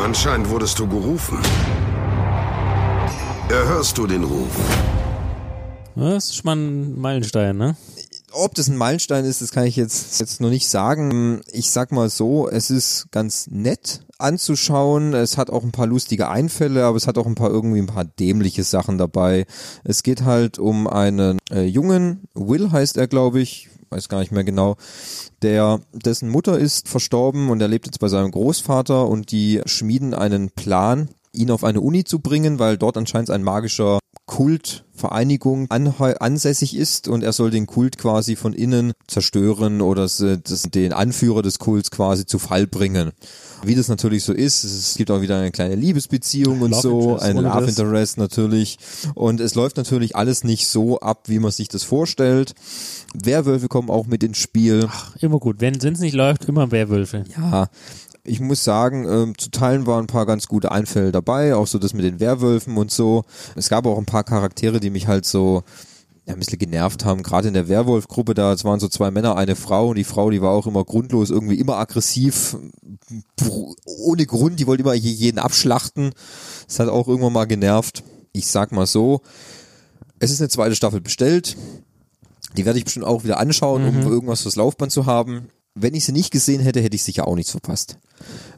[0.01, 1.39] Anscheinend wurdest du gerufen.
[3.49, 4.49] Erhörst du den Ruf?
[5.97, 7.77] Das ist schon mal ein Meilenstein, ne?
[8.31, 11.41] Ob das ein Meilenstein ist, das kann ich jetzt, jetzt noch nicht sagen.
[11.51, 15.15] Ich sag mal so, es ist ganz nett anzuschauen.
[15.15, 17.87] Es hat auch ein paar lustige Einfälle, aber es hat auch ein paar irgendwie ein
[17.87, 19.47] paar dämliche Sachen dabei.
[19.85, 24.33] Es geht halt um einen äh, Jungen, Will heißt er, glaube ich, weiß gar nicht
[24.33, 24.77] mehr genau,
[25.43, 30.15] der dessen Mutter ist verstorben und er lebt jetzt bei seinem Großvater und die schmieden
[30.15, 36.77] einen Plan, ihn auf eine Uni zu bringen, weil dort anscheinend ein magischer Kultvereinigung ansässig
[36.77, 41.91] ist und er soll den Kult quasi von innen zerstören oder den Anführer des Kults
[41.91, 43.13] quasi zu Fall bringen.
[43.67, 47.19] Wie das natürlich so ist, es gibt auch wieder eine kleine Liebesbeziehung und Love so,
[47.19, 47.67] ein Love.
[47.67, 48.79] Interest natürlich.
[49.15, 52.55] Und es läuft natürlich alles nicht so ab, wie man sich das vorstellt.
[53.15, 54.89] Werwölfe kommen auch mit ins Spiel.
[55.21, 55.57] Immer gut.
[55.61, 57.25] Wenn es nicht läuft, immer Werwölfe.
[57.37, 57.69] Ja,
[58.25, 61.79] ich muss sagen, ähm, zu Teilen waren ein paar ganz gute Einfälle dabei, auch so
[61.79, 63.25] das mit den Werwölfen und so.
[63.55, 65.63] Es gab auch ein paar Charaktere, die mich halt so
[66.27, 67.23] ja, ein bisschen genervt haben.
[67.23, 70.31] Gerade in der Werwolf-Gruppe, da es waren so zwei Männer, eine Frau und die Frau,
[70.31, 72.57] die war auch immer grundlos, irgendwie immer aggressiv,
[73.87, 76.13] ohne Grund, die wollte immer je- jeden abschlachten.
[76.67, 78.03] Das hat auch irgendwann mal genervt.
[78.33, 79.21] Ich sag mal so,
[80.19, 81.57] es ist eine zweite Staffel bestellt.
[82.57, 84.07] Die werde ich bestimmt auch wieder anschauen, um Mhm.
[84.07, 85.49] irgendwas fürs Laufband zu haben.
[85.75, 87.99] Wenn ich sie nicht gesehen hätte, hätte ich sicher auch nichts verpasst.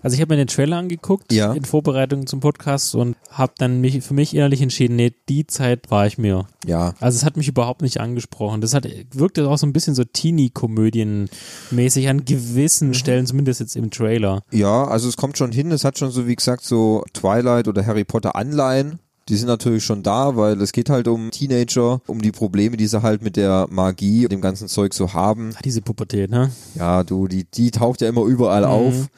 [0.02, 1.52] Also ich habe mir den Trailer angeguckt Ja.
[1.52, 5.90] in Vorbereitung zum Podcast und habe dann mich für mich innerlich entschieden, nee, die Zeit
[5.90, 6.46] war ich mir.
[6.64, 6.94] Ja.
[7.00, 8.60] Also es hat mich überhaupt nicht angesprochen.
[8.60, 12.24] Das hat wirkte auch so ein bisschen so Teenie-Komödien-mäßig an Mhm.
[12.24, 14.42] gewissen Stellen, zumindest jetzt im Trailer.
[14.52, 17.84] Ja, also es kommt schon hin, es hat schon so, wie gesagt, so Twilight oder
[17.86, 19.00] Harry Potter Anleihen.
[19.28, 22.86] Die sind natürlich schon da, weil es geht halt um Teenager, um die Probleme, die
[22.86, 25.54] sie halt mit der Magie und dem ganzen Zeug so haben.
[25.64, 26.52] Diese Pubertät, ne?
[26.76, 28.68] Ja, du, die, die taucht ja immer überall Mhm.
[28.68, 29.08] auf.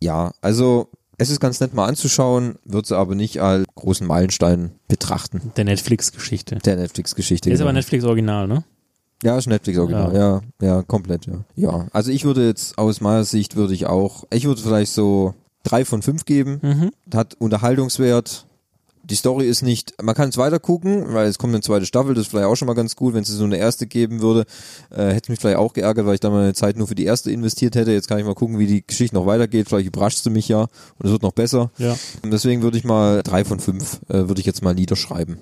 [0.00, 0.88] Ja, also
[1.18, 5.52] es ist ganz nett mal anzuschauen, wird sie aber nicht als großen Meilenstein betrachten.
[5.56, 6.56] Der Netflix-Geschichte.
[6.56, 7.48] Der Netflix-Geschichte.
[7.50, 7.68] Ist genau.
[7.70, 8.64] aber Netflix-Original, ne?
[9.22, 10.14] Ja, ist Netflix original.
[10.14, 10.40] Ja.
[10.60, 11.44] ja, komplett, ja.
[11.54, 15.32] Ja, also ich würde jetzt aus meiner Sicht würde ich auch, ich würde vielleicht so
[15.62, 16.60] drei von fünf geben.
[16.62, 16.90] Mhm.
[17.14, 18.46] Hat Unterhaltungswert.
[19.08, 22.14] Die Story ist nicht, man kann es weiter gucken, weil es kommt eine zweite Staffel,
[22.14, 24.46] das ist vielleicht auch schon mal ganz gut, wenn es so eine erste geben würde,
[24.90, 27.30] äh, hätte mich vielleicht auch geärgert, weil ich da meine Zeit nur für die erste
[27.30, 27.92] investiert hätte.
[27.92, 29.68] Jetzt kann ich mal gucken, wie die Geschichte noch weitergeht.
[29.68, 31.70] Vielleicht überrascht sie mich ja und es wird noch besser.
[31.78, 31.96] Ja.
[32.22, 35.38] Und deswegen würde ich mal drei von fünf, äh, würde ich jetzt mal niederschreiben.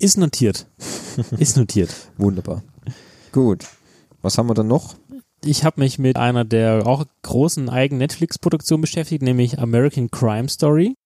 [0.00, 0.66] Ist notiert.
[1.38, 1.94] Ist notiert.
[2.16, 2.62] Wunderbar.
[3.30, 3.64] Gut.
[4.20, 4.96] Was haben wir dann noch?
[5.44, 10.96] Ich habe mich mit einer der auch großen eigenen Netflix-Produktionen beschäftigt, nämlich American Crime Story.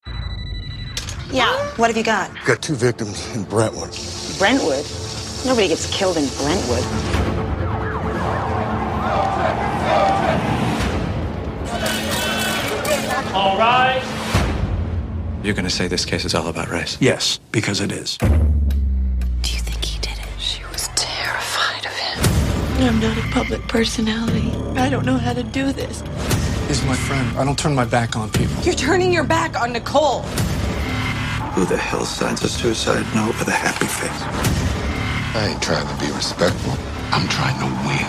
[1.32, 2.30] Yeah, what have you got?
[2.44, 3.96] Got two victims in Brentwood.
[4.38, 4.84] Brentwood?
[5.46, 6.84] Nobody gets killed in Brentwood.
[13.34, 14.02] All right.
[15.42, 16.98] You're going to say this case is all about race?
[17.00, 18.18] Yes, because it is.
[18.18, 20.38] Do you think he did it?
[20.40, 22.84] She was terrified of him.
[22.88, 24.52] I'm not a public personality.
[24.78, 26.02] I don't know how to do this.
[26.68, 27.38] He's my friend.
[27.38, 28.54] I don't turn my back on people.
[28.62, 30.24] You're turning your back on Nicole.
[31.54, 34.22] Who the hell signs a suicide note with a happy face?
[35.34, 36.72] I ain't trying to be respectful.
[37.12, 38.08] I'm trying to win.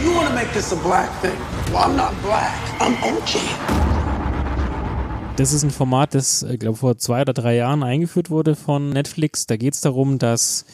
[0.00, 1.36] You want to make this a black thing?
[1.72, 2.56] Well, I'm not black.
[2.78, 3.40] I'm OG.
[5.34, 8.90] Das ist ein Format, das, ich glaube, vor zwei oder drei Jahren eingeführt wurde von
[8.90, 9.46] Netflix.
[9.46, 10.64] Da geht es darum, dass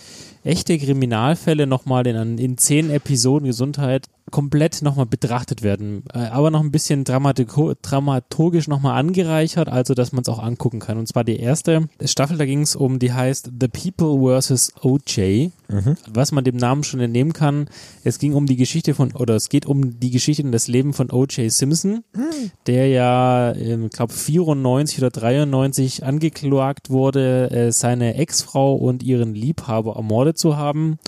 [0.45, 6.60] echte Kriminalfälle nochmal in, in zehn Episoden Gesundheit komplett nochmal betrachtet werden, äh, aber noch
[6.60, 10.98] ein bisschen dramaturgisch nochmal angereichert, also dass man es auch angucken kann.
[10.98, 14.72] Und zwar die erste Staffel, da ging es um, die heißt The People vs.
[14.82, 15.50] OJ.
[15.68, 15.96] Mhm.
[16.10, 17.68] Was man dem Namen schon entnehmen kann,
[18.04, 20.94] es ging um die Geschichte von, oder es geht um die Geschichte und das Leben
[20.94, 22.04] von OJ Simpson,
[22.66, 29.96] der ja, ich glaube 94 oder 93 angeklagt wurde, äh, seine Ex-Frau und ihren Liebhaber
[29.96, 30.98] ermordet zu haben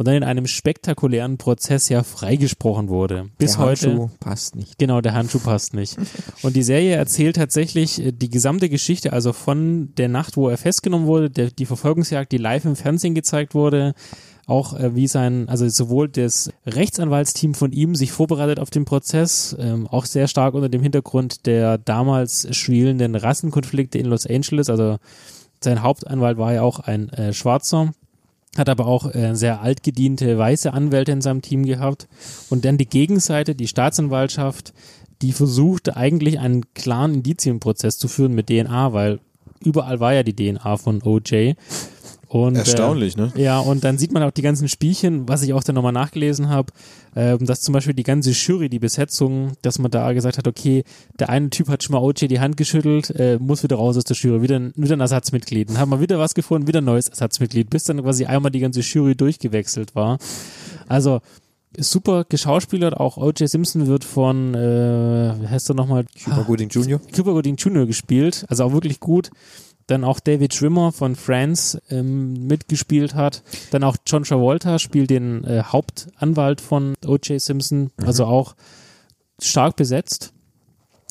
[0.00, 3.28] und dann in einem spektakulären Prozess ja freigesprochen wurde.
[3.36, 3.88] Bis Der heute.
[3.88, 4.78] Handschuh passt nicht.
[4.78, 5.98] Genau, der Handschuh passt nicht.
[6.42, 10.56] Und die Serie erzählt tatsächlich äh, die gesamte Geschichte, also von der Nacht, wo er
[10.56, 13.92] festgenommen wurde, der, die Verfolgungsjagd, die live im Fernsehen gezeigt wurde,
[14.46, 19.54] auch äh, wie sein, also sowohl das Rechtsanwaltsteam von ihm sich vorbereitet auf den Prozess,
[19.60, 24.96] ähm, auch sehr stark unter dem Hintergrund der damals schwelenden Rassenkonflikte in Los Angeles, also
[25.62, 27.92] sein Hauptanwalt war ja auch ein äh, Schwarzer,
[28.56, 32.08] hat aber auch äh, sehr altgediente weiße Anwälte in seinem Team gehabt.
[32.48, 34.72] Und dann die Gegenseite, die Staatsanwaltschaft,
[35.22, 39.20] die versuchte eigentlich einen klaren Indizienprozess zu führen mit DNA, weil
[39.64, 41.54] überall war ja die DNA von OJ.
[42.32, 43.32] Und, Erstaunlich, äh, ne?
[43.34, 46.48] Ja, und dann sieht man auch die ganzen Spielchen, was ich auch dann nochmal nachgelesen
[46.48, 46.72] habe,
[47.16, 50.84] ähm, dass zum Beispiel die ganze Jury, die Besetzung, dass man da gesagt hat, okay,
[51.18, 54.04] der eine Typ hat schon mal OJ die Hand geschüttelt, äh, muss wieder raus aus
[54.04, 55.70] der Jury, wieder, ein- wieder ein Ersatzmitglied.
[55.70, 58.60] Dann haben wir wieder was gefunden, wieder ein neues Ersatzmitglied, bis dann quasi einmal die
[58.60, 60.18] ganze Jury durchgewechselt war.
[60.86, 61.22] Also,
[61.76, 63.48] super geschauspielert, auch O.J.
[63.48, 66.04] Simpson wird von, äh, wie heißt er nochmal?
[66.24, 67.00] Cuba Gooding Jr.
[67.12, 67.86] Cuba Gooding Jr.
[67.86, 69.30] gespielt, also auch wirklich gut.
[69.90, 73.42] Dann auch David Schwimmer von Friends ähm, mitgespielt hat.
[73.72, 77.40] Dann auch John Travolta spielt den äh, Hauptanwalt von O.J.
[77.40, 78.54] Simpson, also auch
[79.40, 80.32] stark besetzt.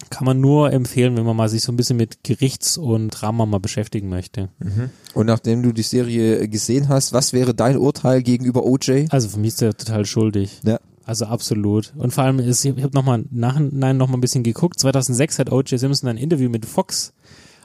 [0.10, 3.46] Kann man nur empfehlen, wenn man mal sich so ein bisschen mit Gerichts- und Drama
[3.46, 4.48] mal beschäftigen möchte.
[4.60, 4.92] Mhm.
[5.14, 9.08] Und nachdem du die Serie gesehen hast, was wäre dein Urteil gegenüber OJ?
[9.10, 10.62] Also für mich ist er total schuldig.
[10.64, 10.80] Ja.
[11.06, 11.92] Also absolut.
[11.98, 14.80] Und vor allem ist, ich habe nochmal nachhinein noch mal ein bisschen geguckt.
[14.80, 15.80] 2006 hat O.J.
[15.80, 17.14] Simpson ein Interview mit Fox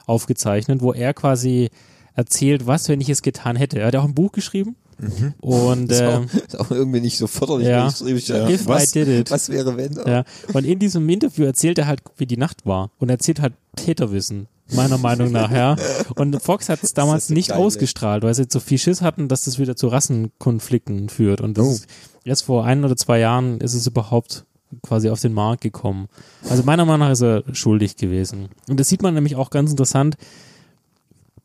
[0.07, 1.69] aufgezeichnet, wo er quasi
[2.13, 3.79] erzählt, was, wenn ich es getan hätte.
[3.79, 4.75] Er hat auch ein Buch geschrieben.
[4.97, 5.33] Mhm.
[5.41, 7.67] Und ist, äh, auch, ist auch irgendwie nicht so förderlich.
[7.67, 8.47] ja, ich- ja.
[8.47, 9.31] if was, I did it.
[9.31, 9.93] was wäre wenn?
[10.07, 10.23] Ja.
[10.53, 12.91] Und in diesem Interview erzählt er halt, wie die Nacht war.
[12.99, 15.75] Und erzählt halt Täterwissen, meiner Meinung nach, ja.
[16.15, 19.27] Und Fox hat es damals nicht geil, ausgestrahlt, weil sie jetzt so viel Schiss hatten,
[19.27, 21.41] dass das wieder zu Rassenkonflikten führt.
[21.41, 21.69] Und Oh.
[21.71, 21.87] ist,
[22.23, 24.45] jetzt vor ein oder zwei Jahren ist es überhaupt
[24.81, 26.07] quasi auf den Markt gekommen.
[26.49, 28.49] Also meiner Meinung nach ist er schuldig gewesen.
[28.69, 30.17] Und das sieht man nämlich auch ganz interessant,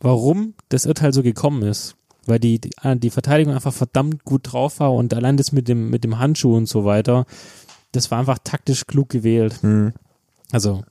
[0.01, 1.97] warum das Urteil so gekommen ist.
[2.27, 5.91] Weil die, die, die Verteidigung einfach verdammt gut drauf war und allein das mit dem,
[5.91, 7.25] mit dem Handschuh und so weiter,
[7.93, 9.63] das war einfach taktisch klug gewählt.
[9.63, 9.95] Mhm.
[10.53, 10.83] Also,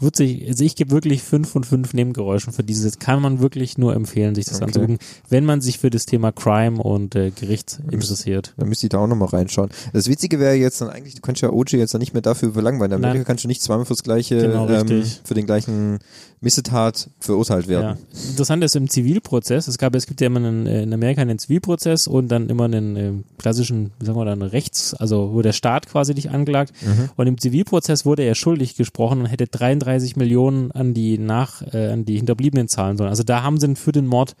[0.00, 3.78] wird sich, also ich gebe wirklich fünf von fünf Nebengeräuschen für dieses, kann man wirklich
[3.78, 4.64] nur empfehlen, sich das Okay.
[4.66, 8.54] anzugucken, wenn man sich für das Thema Crime und äh, Gericht interessiert.
[8.56, 9.70] Dann müsste ich da auch nochmal reinschauen.
[9.92, 12.52] Das Witzige wäre jetzt dann eigentlich, du kannst ja OJ jetzt dann nicht mehr dafür
[12.52, 13.24] verlangen, weil in Amerika Nein.
[13.24, 15.98] kannst du nicht zweimal fürs gleiche, Genau, ähm, für den gleichen
[16.40, 17.70] Missetat verurteilt Ja.
[17.70, 17.98] werden.
[18.30, 21.38] Interessant ist im Zivilprozess, es gab, es gibt ja immer einen, äh, in Amerika einen
[21.38, 25.88] Zivilprozess und dann immer einen äh, klassischen, sagen wir dann, Rechts, also wo der Staat
[25.88, 26.72] quasi dich anklagt.
[26.82, 27.10] Mhm.
[27.16, 31.88] Und im Zivilprozess wurde er schuldig gesprochen und hätte 33 Millionen an die nach, äh,
[31.92, 33.10] an die Hinterbliebenen zahlen sollen.
[33.10, 34.36] Also da haben sie ihn für den Mord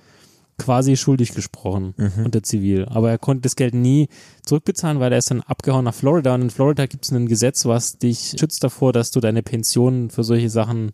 [0.58, 2.24] quasi schuldig gesprochen Mhm.
[2.24, 2.86] unter Zivil.
[2.86, 4.08] Aber er konnte das Geld nie
[4.44, 7.64] zurückbezahlen, weil er ist dann abgehauen nach Florida und in Florida gibt es ein Gesetz,
[7.64, 10.90] was dich schützt davor, dass du deine Pension für solche Sachen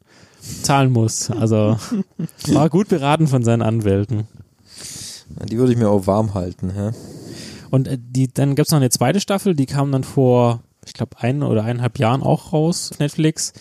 [0.63, 1.31] zahlen musst.
[1.31, 1.79] Also
[2.49, 4.29] war gut beraten von seinen Anwälten.
[5.49, 6.71] Die würde ich mir auch warm halten.
[6.77, 6.93] Ja?
[7.71, 10.93] Und äh, die, dann gab es noch eine zweite Staffel, die kam dann vor, ich
[10.93, 13.55] glaube, ein oder eineinhalb Jahren auch raus auf Netflix.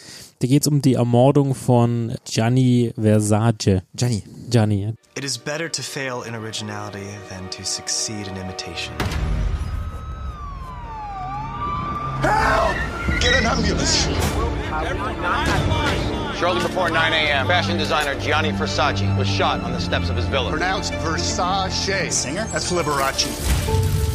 [0.44, 3.84] Da geht es um die Ermordung von Gianni Versace.
[3.96, 4.24] Gianni.
[4.50, 4.94] Gianni.
[5.16, 8.94] It is better to fail in originality than to succeed in imitation.
[13.22, 14.10] Get an ambulance.
[16.38, 20.26] Shortly before 9 a.m., fashion designer Gianni Versace was shot on the steps of his
[20.26, 20.52] villa.
[20.52, 22.12] Pronounced Versace.
[22.12, 22.46] Singer?
[22.52, 24.13] That's Liberace.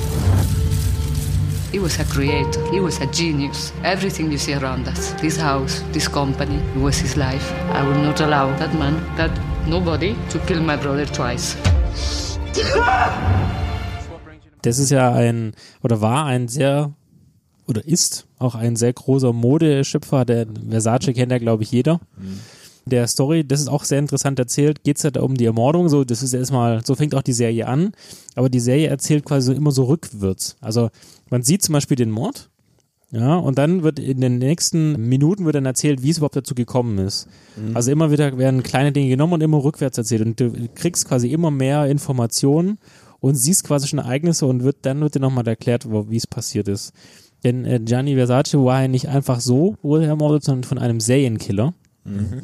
[1.70, 2.64] He was a creator.
[2.72, 3.74] He was a genius.
[3.84, 7.52] Everything you see around us, this house, this company, it was his life.
[7.74, 9.30] I will not allow that man, that
[9.66, 11.56] nobody, to kill my brother twice.
[14.62, 15.52] Das ist ja ein,
[15.82, 16.94] oder war ein sehr,
[17.66, 20.24] oder ist auch ein sehr großer Modeschöpfer.
[20.24, 22.00] Der Versace kennt ja, glaube ich, jeder.
[22.88, 26.04] Der Story, das ist auch sehr interessant erzählt, geht es halt um die Ermordung, so,
[26.04, 27.92] das ist erstmal, so fängt auch die Serie an,
[28.34, 30.56] aber die Serie erzählt quasi immer so rückwärts.
[30.60, 30.90] Also
[31.30, 32.50] man sieht zum Beispiel den Mord,
[33.10, 36.54] ja, und dann wird in den nächsten Minuten wird dann erzählt, wie es überhaupt dazu
[36.54, 37.26] gekommen ist.
[37.56, 37.74] Mhm.
[37.74, 41.32] Also immer wieder werden kleine Dinge genommen und immer rückwärts erzählt und du kriegst quasi
[41.32, 42.78] immer mehr Informationen
[43.20, 46.68] und siehst quasi schon Ereignisse und wird dann wird dir nochmal erklärt, wie es passiert
[46.68, 46.92] ist.
[47.44, 51.00] Denn äh, Gianni Versace war ja nicht einfach so, wurde er ermordet, sondern von einem
[51.00, 51.72] Serienkiller.
[52.16, 52.42] Mhm.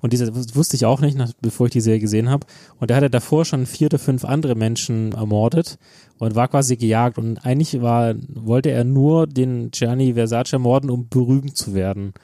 [0.00, 2.46] Und diese das wusste ich auch nicht, nach, bevor ich die Serie gesehen habe.
[2.78, 5.78] Und der hatte davor schon vier oder fünf andere Menschen ermordet
[6.18, 7.18] und war quasi gejagt.
[7.18, 12.14] Und eigentlich war, wollte er nur den Gianni Versace ermorden, um berühmt zu werden.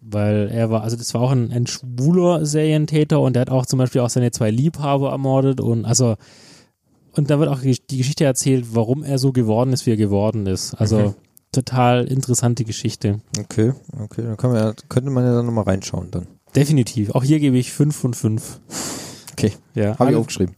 [0.00, 3.66] Weil er war, also das war auch ein, ein schwuler Serientäter und der hat auch
[3.66, 6.16] zum Beispiel auch seine zwei Liebhaber ermordet und also
[7.16, 10.46] und da wird auch die Geschichte erzählt, warum er so geworden ist, wie er geworden
[10.46, 10.74] ist.
[10.74, 11.14] Also Mhm.
[11.56, 13.20] Total interessante Geschichte.
[13.38, 16.26] Okay, okay, dann kann man ja, könnte man ja dann nochmal reinschauen dann.
[16.54, 17.10] Definitiv.
[17.10, 18.60] Auch hier gebe ich fünf von fünf.
[19.32, 19.98] Okay, Ja.
[19.98, 20.54] habe ich aufgeschrieben.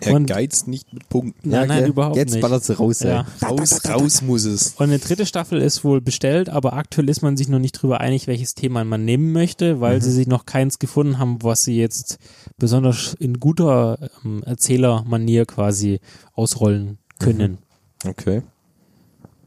[0.00, 1.48] Er Und- geizt nicht mit Punkten.
[1.50, 1.88] Nein, nein, gell?
[1.90, 2.40] überhaupt Jetzt nicht.
[2.42, 3.26] ballert sie raus, Ja.
[3.40, 3.48] ey.
[3.48, 4.74] Raus, raus muss es.
[4.76, 8.00] Und eine dritte Staffel ist wohl bestellt, aber aktuell ist man sich noch nicht drüber
[8.00, 10.00] einig, welches Thema man nehmen möchte, weil Mhm.
[10.02, 12.18] sie sich noch keins gefunden haben, was sie jetzt
[12.56, 15.98] besonders in guter ähm, Erzählermanier quasi
[16.34, 17.58] ausrollen können.
[18.06, 18.42] Okay.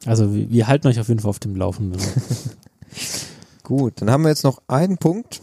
[0.05, 2.01] Also wir, wir halten euch auf jeden Fall auf dem Laufenden.
[3.63, 5.41] Gut, dann haben wir jetzt noch einen Punkt.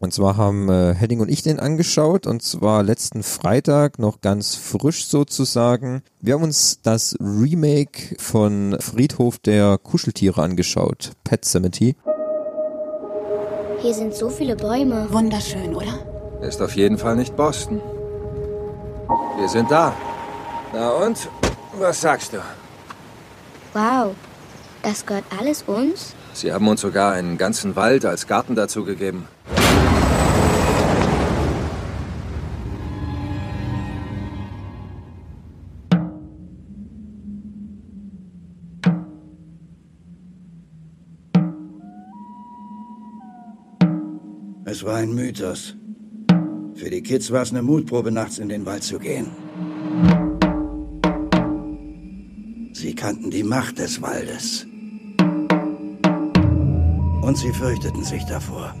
[0.00, 2.26] Und zwar haben äh, Henning und ich den angeschaut.
[2.26, 6.02] Und zwar letzten Freitag, noch ganz frisch sozusagen.
[6.20, 11.12] Wir haben uns das Remake von Friedhof der Kuscheltiere angeschaut.
[11.24, 11.96] Pet Cemetery.
[13.80, 15.06] Hier sind so viele Bäume.
[15.10, 15.98] Wunderschön, oder?
[16.40, 17.80] Ist auf jeden Fall nicht Boston.
[19.38, 19.94] Wir sind da.
[20.72, 21.28] Na und?
[21.78, 22.38] Was sagst du?
[23.72, 24.14] Wow.
[24.82, 26.14] Das gehört alles uns?
[26.32, 29.28] Sie haben uns sogar einen ganzen Wald als Garten dazu gegeben.
[44.64, 45.74] Es war ein Mythos.
[46.74, 49.26] Für die Kids war es eine Mutprobe, nachts in den Wald zu gehen.
[53.00, 54.66] Kannten die Macht des Waldes.
[57.22, 58.74] Und sie fürchteten sich davor.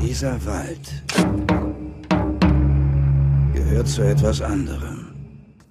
[0.00, 1.02] Dieser Wald
[3.54, 5.08] gehört zu etwas anderem.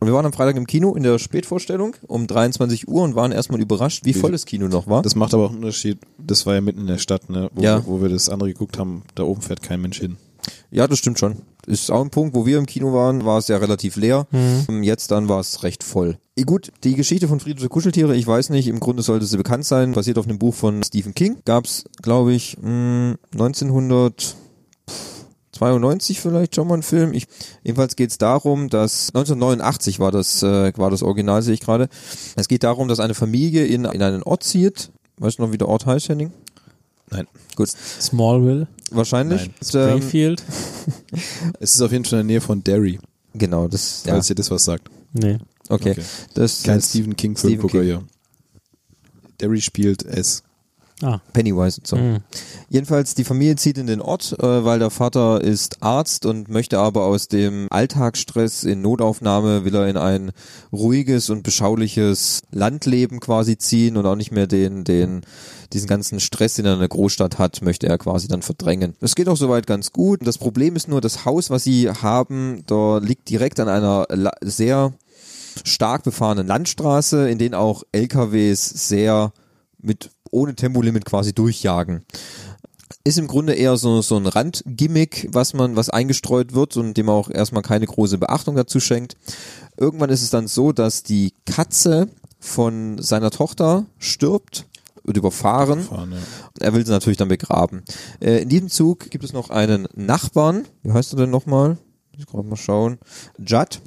[0.01, 3.31] Und wir waren am Freitag im Kino in der Spätvorstellung um 23 Uhr und waren
[3.31, 5.03] erstmal überrascht, wie voll das Kino noch war.
[5.03, 5.99] Das macht aber auch einen Unterschied.
[6.17, 7.49] Das war ja mitten in der Stadt, ne?
[7.53, 7.85] Wo, Ja.
[7.85, 9.03] wo wir das andere geguckt haben.
[9.15, 10.17] Da oben fährt kein Mensch hin.
[10.71, 11.41] Ja, das stimmt schon.
[11.67, 14.25] Ist auch ein Punkt, wo wir im Kino waren, war es ja relativ leer.
[14.31, 14.83] Mhm.
[14.83, 16.17] Jetzt dann war es recht voll.
[16.37, 19.37] Eh, Gut, die Geschichte von Friedhof der Kuscheltiere, ich weiß nicht, im Grunde sollte sie
[19.37, 21.37] bekannt sein, basiert auf einem Buch von Stephen King.
[21.45, 27.13] Gab's, glaube ich, mh, 1992 vielleicht schon mal ein Film.
[27.13, 27.27] Ich,
[27.63, 31.89] jedenfalls geht's darum, dass 1989 war das, äh, war das Original, sehe ich gerade.
[32.37, 34.89] Es geht darum, dass eine Familie in, in einen Ort zieht.
[35.17, 36.31] Weißt du noch, wie der Ort heißt, Henning?
[37.11, 37.27] Nein.
[37.55, 37.69] Gut.
[37.69, 38.67] Smallville.
[38.91, 39.41] Wahrscheinlich.
[39.41, 39.53] Nein.
[39.73, 40.43] Ähm, Springfield.
[41.59, 42.99] Es ist auf jeden Fall in der Nähe von Derry,
[43.33, 44.13] Genau, das, ja.
[44.13, 44.89] falls ihr das was sagt.
[45.13, 45.37] Nee.
[45.69, 45.91] Okay.
[45.91, 46.01] Okay.
[46.33, 47.83] Das Kein ist Stephen King Stephen Filmgucker King.
[47.83, 48.03] hier.
[49.39, 50.43] Derry spielt es.
[51.01, 51.19] Ah.
[51.33, 51.95] Pennywise und so.
[51.95, 52.19] Mhm.
[52.69, 56.79] Jedenfalls, die Familie zieht in den Ort, äh, weil der Vater ist Arzt und möchte
[56.79, 60.31] aber aus dem Alltagsstress in Notaufnahme, will er in ein
[60.71, 65.21] ruhiges und beschauliches Landleben quasi ziehen und auch nicht mehr den, den,
[65.73, 68.95] diesen ganzen Stress, den er in der Großstadt hat, möchte er quasi dann verdrängen.
[68.99, 70.25] Das geht auch soweit ganz gut.
[70.25, 74.05] Das Problem ist nur, das Haus, was sie haben, da liegt direkt an einer
[74.41, 74.93] sehr
[75.65, 79.33] stark befahrenen Landstraße, in denen auch LKWs sehr
[79.81, 82.03] mit ohne Tempolimit quasi durchjagen.
[83.03, 87.09] Ist im Grunde eher so, so ein Randgimmick, was man, was eingestreut wird und dem
[87.09, 89.15] auch erstmal keine große Beachtung dazu schenkt.
[89.77, 92.09] Irgendwann ist es dann so, dass die Katze
[92.39, 94.67] von seiner Tochter stirbt,
[95.03, 95.81] wird überfahren.
[95.81, 96.17] Fahren, ja.
[96.59, 97.83] Er will sie natürlich dann begraben.
[98.19, 100.65] Äh, in diesem Zug gibt es noch einen Nachbarn.
[100.83, 101.77] Wie heißt er denn nochmal?
[102.17, 102.99] Ich gerade mal schauen.
[103.39, 103.79] Judd,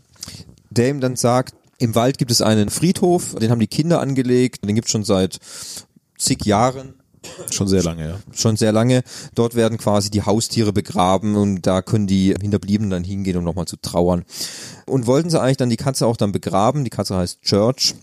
[0.71, 4.65] der ihm dann sagt, im Wald gibt es einen Friedhof, den haben die Kinder angelegt,
[4.65, 5.39] den gibt es schon seit
[6.25, 6.95] zig Jahren.
[7.51, 8.17] Schon sehr lange, ja.
[8.33, 9.03] Schon sehr lange.
[9.35, 13.65] Dort werden quasi die Haustiere begraben und da können die Hinterbliebenen dann hingehen, um nochmal
[13.67, 14.25] zu trauern.
[14.87, 16.85] Und wollten sie eigentlich dann die Katze auch dann begraben.
[16.85, 17.95] Die Katze heißt Church.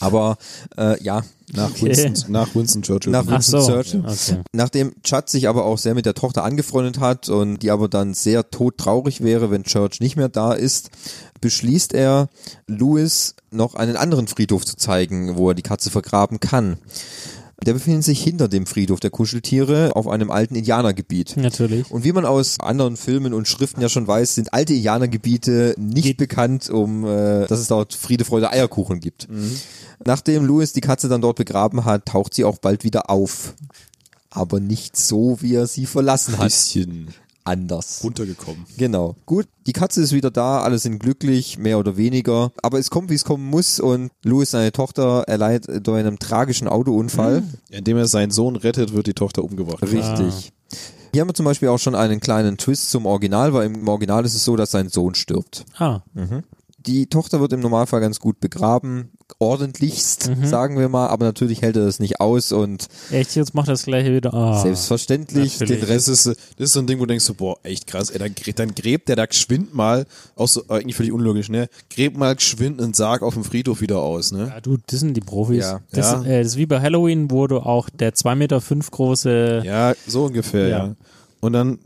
[0.00, 0.36] Aber
[0.76, 1.96] äh, ja, Nach, Okay.
[1.96, 3.12] Winston, nach Winston Churchill.
[3.12, 4.04] nach Ach Winston so, Churchill.
[4.06, 4.40] okay.
[4.52, 8.12] Nachdem Chad sich aber auch sehr mit der Tochter angefreundet hat und die aber dann
[8.14, 10.90] sehr todtraurig wäre, wenn Church nicht mehr da ist,
[11.40, 12.28] beschließt er,
[12.66, 16.78] Louis noch einen anderen Friedhof zu zeigen, wo er die Katze vergraben kann.
[17.64, 21.36] Der befindet sich hinter dem Friedhof der Kuscheltiere auf einem alten Indianergebiet.
[21.36, 21.90] Natürlich.
[21.90, 26.16] Und wie man aus anderen Filmen und Schriften ja schon weiß, sind alte Indianergebiete nicht
[26.16, 29.28] bekannt, um äh, dass es dort Friede, Freude, Eierkuchen gibt.
[30.04, 33.54] Nachdem Louis die Katze dann dort begraben hat, taucht sie auch bald wieder auf.
[34.30, 36.46] Aber nicht so, wie er sie verlassen hat.
[36.46, 37.14] Bisschen.
[37.44, 38.00] Anders.
[38.02, 38.64] Runtergekommen.
[38.76, 39.16] Genau.
[39.26, 42.52] Gut, die Katze ist wieder da, alle sind glücklich, mehr oder weniger.
[42.62, 46.68] Aber es kommt, wie es kommen muss und Louis, seine Tochter, erleidet durch einen tragischen
[46.68, 47.42] Autounfall.
[47.70, 49.82] Indem er seinen Sohn rettet, wird die Tochter umgebracht.
[49.82, 50.52] Richtig.
[51.12, 54.24] Hier haben wir zum Beispiel auch schon einen kleinen Twist zum Original, weil im Original
[54.24, 55.64] ist es so, dass sein Sohn stirbt.
[55.76, 56.00] Ah.
[56.12, 56.42] Mhm.
[56.86, 60.44] Die Tochter wird im Normalfall ganz gut begraben, ordentlichst, Mhm.
[60.46, 63.84] sagen wir mal, aber natürlich hält er das nicht aus und Echt, jetzt macht das
[63.84, 64.34] gleiche wieder.
[64.34, 64.60] Ah.
[64.62, 65.80] selbstverständlich Natürlich.
[65.80, 68.10] Den Rest ist, das ist so ein Ding, wo du denkst, so, boah, echt krass,
[68.10, 70.04] ey, dann, dann gräbt der da geschwind mal,
[70.36, 73.80] auch so, äh, eigentlich völlig unlogisch, ne, gräbt mal geschwind einen Sarg auf dem Friedhof
[73.80, 74.48] wieder aus, ne.
[74.54, 75.62] Ja, du, das sind die Profis.
[75.64, 75.80] Ja.
[75.92, 76.22] Das, Ja.
[76.24, 79.62] Äh, das ist wie bei Halloween, wo du auch der 2,5 Meter fünf große.
[79.64, 80.78] Ja, so ungefähr, Ja.
[80.86, 80.94] ja.
[81.40, 81.78] Und dann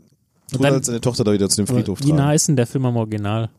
[0.51, 2.67] tut dann- halt seine Tochter da wieder zu dem Friedhof Wie nah ist denn der
[2.67, 3.49] Film am Original?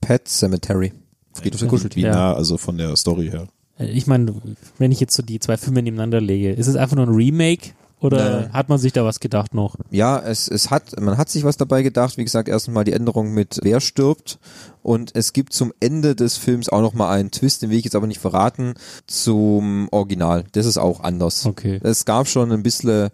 [0.00, 0.92] Pet Cemetery.
[1.32, 2.10] Friedhof der Wie Kuscheltiere.
[2.12, 3.46] nah, also von der Story her.
[3.78, 4.34] Äh, Ich meine,
[4.78, 7.70] wenn ich jetzt so die zwei Filme nebeneinander lege, ist es einfach nur ein Remake
[8.00, 8.52] oder Nein.
[8.52, 9.74] hat man sich da was gedacht noch?
[9.90, 12.16] Ja, es, es hat, man hat sich was dabei gedacht.
[12.16, 14.38] Wie gesagt, erst mal die Änderung mit wer stirbt.
[14.82, 17.84] Und es gibt zum Ende des Films auch noch mal einen Twist, den will ich
[17.84, 18.74] jetzt aber nicht verraten,
[19.06, 20.44] zum Original.
[20.52, 21.44] Das ist auch anders.
[21.46, 21.80] Okay.
[21.82, 23.10] Es gab schon ein bisschen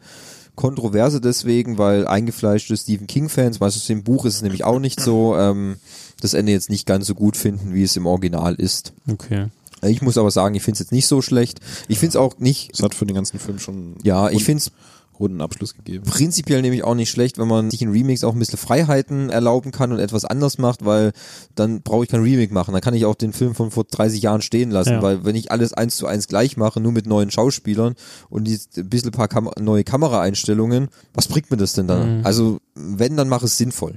[0.54, 5.36] Kontroverse deswegen, weil eingefleischte Stephen King-Fans, meistens im Buch ist es nämlich auch nicht so,
[5.36, 5.76] ähm,
[6.24, 8.92] das Ende jetzt nicht ganz so gut finden, wie es im Original ist.
[9.08, 9.46] Okay.
[9.82, 11.60] Ich muss aber sagen, ich finde es jetzt nicht so schlecht.
[11.88, 14.58] Ich finde es auch nicht, Es hat für den ganzen Film schon ja, ich finde
[14.62, 14.72] es
[15.20, 16.02] runden Abschluss gegeben.
[16.04, 19.70] prinzipiell nämlich auch nicht schlecht, wenn man sich in Remakes auch ein bisschen Freiheiten erlauben
[19.70, 21.12] kann und etwas anders macht, weil
[21.54, 22.72] dann brauche ich kein Remake machen.
[22.72, 25.02] Dann kann ich auch den Film von vor 30 Jahren stehen lassen, Ja.
[25.02, 27.94] weil wenn ich alles eins zu eins gleich mache, nur mit neuen Schauspielern
[28.28, 32.18] und ein bisschen paar Kam neue Kameraeinstellungen, was bringt mir das denn dann?
[32.20, 32.26] Mhm.
[32.26, 33.94] Also wenn, dann mach es sinnvoll.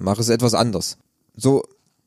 [0.00, 0.96] Mach es etwas anders.
[1.40, 1.62] So,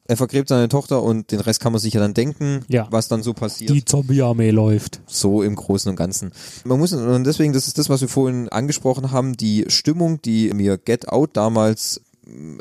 [0.07, 2.87] er vergräbt seine Tochter und den Rest kann man sich ja dann denken, Ja.
[2.91, 4.99] was dann so passiert Die Zombie-Armee läuft.
[5.07, 6.31] so im Großen und Ganzen.
[6.65, 10.51] Man muss, und deswegen, das ist das, was wir vorhin angesprochen haben, die Stimmung, die
[10.53, 12.01] mir Get Out damals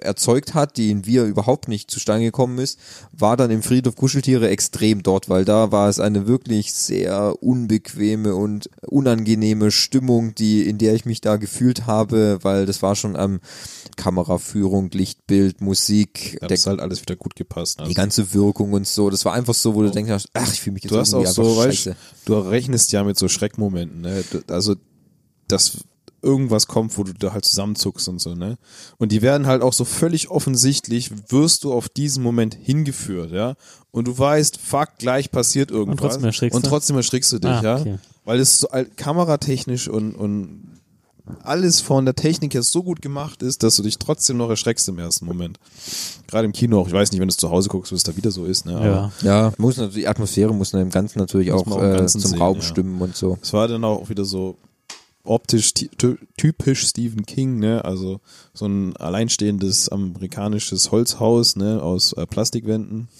[0.00, 2.78] erzeugt hat, die in wir überhaupt nicht zustande gekommen ist,
[3.12, 8.34] war dann im Friedhof Kuscheltiere extrem dort, weil da war es eine wirklich sehr unbequeme
[8.34, 13.16] und unangenehme Stimmung, die, in der ich mich da gefühlt habe, weil das war schon
[13.16, 13.40] am
[13.96, 17.80] Kameraführung, Lichtbild, Musik, Da hat halt alles wieder gut gepasst.
[17.80, 17.88] Also.
[17.88, 19.10] die ganze Wirkung und so.
[19.10, 21.26] Das war einfach so, wo du denkst, ach, ich fühle mich jetzt Du hast auch
[21.26, 21.96] so, weißt scheiße.
[22.24, 24.24] du, rechnest ja mit so Schreckmomenten, ne?
[24.48, 24.76] Also,
[25.48, 25.78] dass
[26.22, 28.58] irgendwas kommt, wo du da halt zusammenzuckst und so, ne?
[28.98, 33.54] Und die werden halt auch so völlig offensichtlich, wirst du auf diesen Moment hingeführt, ja?
[33.90, 36.00] Und du weißt, fuck, gleich passiert irgendwas.
[36.00, 37.76] trotzdem erschrickst Und trotzdem erschrickst du dich, Ah, ja?
[37.80, 37.98] okay.
[38.24, 40.66] Weil es so alt- kameratechnisch und, und
[41.42, 44.88] alles von der Technik her so gut gemacht ist, dass du dich trotzdem noch erschreckst
[44.88, 45.58] im ersten Moment.
[46.26, 46.88] Gerade im Kino auch.
[46.88, 48.76] Ich weiß nicht, wenn du es zu Hause guckst, es da wieder so ist, ne?
[48.76, 49.12] Aber Ja.
[49.22, 51.96] Ja, muss natürlich, die Atmosphäre muss dann im Ganzen natürlich Muss auch, auch im äh,
[51.98, 52.62] Ganzen zum sehen, Raum ja.
[52.62, 53.38] stimmen und so.
[53.42, 54.56] Es war dann auch wieder so
[55.24, 57.84] optisch ty- ty- typisch Stephen King, ne?
[57.84, 58.20] Also
[58.54, 61.82] so ein alleinstehendes amerikanisches Holzhaus, ne?
[61.82, 63.08] Aus äh, Plastikwänden.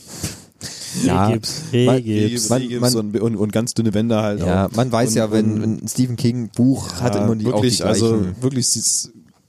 [1.05, 2.03] Ja, man-.
[2.51, 4.40] Man- man- und, und, und ganz dünne Wände halt.
[4.40, 4.72] Ja, auch.
[4.72, 7.62] man weiß und, ja, wenn ein Stephen King Buch hat ja, immer die, auch die
[7.62, 8.68] wirklich, also wirklich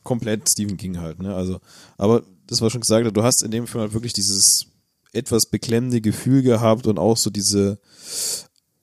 [0.04, 1.34] komplett Stephen King halt, ne?
[1.36, 1.60] Also,
[1.98, 4.68] aber das war schon gesagt, du hast in dem Film halt wirklich dieses
[5.14, 7.80] etwas beklemmende Gefühl gehabt und auch so diese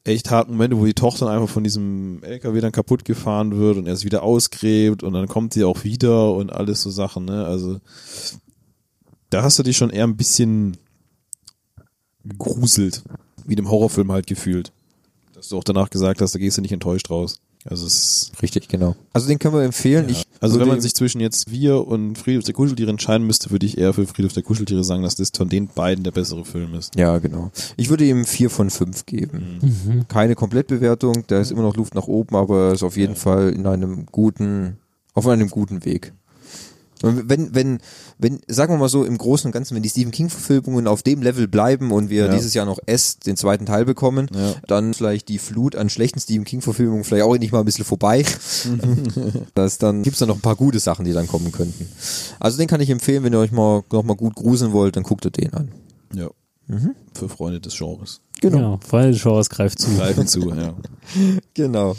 [0.09, 3.87] echt harten Momente, wo die Tochter einfach von diesem LKW dann kaputt gefahren wird und
[3.87, 7.45] er es wieder ausgräbt und dann kommt sie auch wieder und alles so Sachen, ne?
[7.45, 7.81] Also
[9.31, 10.77] da hast du dich schon eher ein bisschen
[12.25, 13.03] gegruselt,
[13.45, 14.73] wie dem Horrorfilm halt gefühlt.
[15.35, 17.41] Dass du auch danach gesagt hast, da gehst du nicht enttäuscht raus.
[17.65, 18.95] Also es ist Richtig, genau.
[19.13, 20.07] Also den können wir empfehlen.
[20.09, 20.13] ja.
[20.13, 23.67] Ich Also wenn man sich zwischen jetzt wir und Friedhof der Kuscheltiere entscheiden müsste, würde
[23.67, 26.75] ich eher für Friedhof der Kuscheltiere sagen, dass das von den beiden der bessere Film
[26.75, 26.95] ist.
[26.97, 27.51] ja, genau.
[27.77, 29.59] Ich würde ihm vier von fünf geben.
[29.61, 30.09] Mhm.
[30.09, 33.67] Keine Komplettbewertung, da ist immer noch Luft nach oben, aber ist auf jeden Fall in
[33.67, 34.79] einem guten,
[35.15, 36.13] auf einem guten Weg.
[37.03, 37.79] Und Wenn, wenn,
[38.19, 41.23] wenn, sagen wir mal so, im Großen und Ganzen, wenn die Stephen King-Verfilmungen auf dem
[41.23, 42.33] Level bleiben und wir Ja.
[42.35, 44.55] dieses Jahr noch S, den zweiten Teil bekommen, Ja.
[44.67, 48.25] dann vielleicht die Flut an schlechten Stephen King-Verfilmungen vielleicht auch nicht mal ein bisschen vorbei.
[49.55, 51.89] das dann gibt's dann noch ein paar gute Sachen, die dann kommen könnten.
[52.41, 55.03] Also den kann ich empfehlen, wenn ihr euch mal noch mal gut gruseln wollt, dann
[55.05, 55.71] guckt ihr den an.
[56.15, 56.29] Ja.
[56.67, 56.95] Mhm.
[57.15, 58.21] Für Freunde des Genres.
[58.41, 58.79] Genau.
[58.87, 59.91] Freunde des Genres greift zu.
[59.97, 60.75] Greifen zu, ja.
[61.55, 61.97] Genau.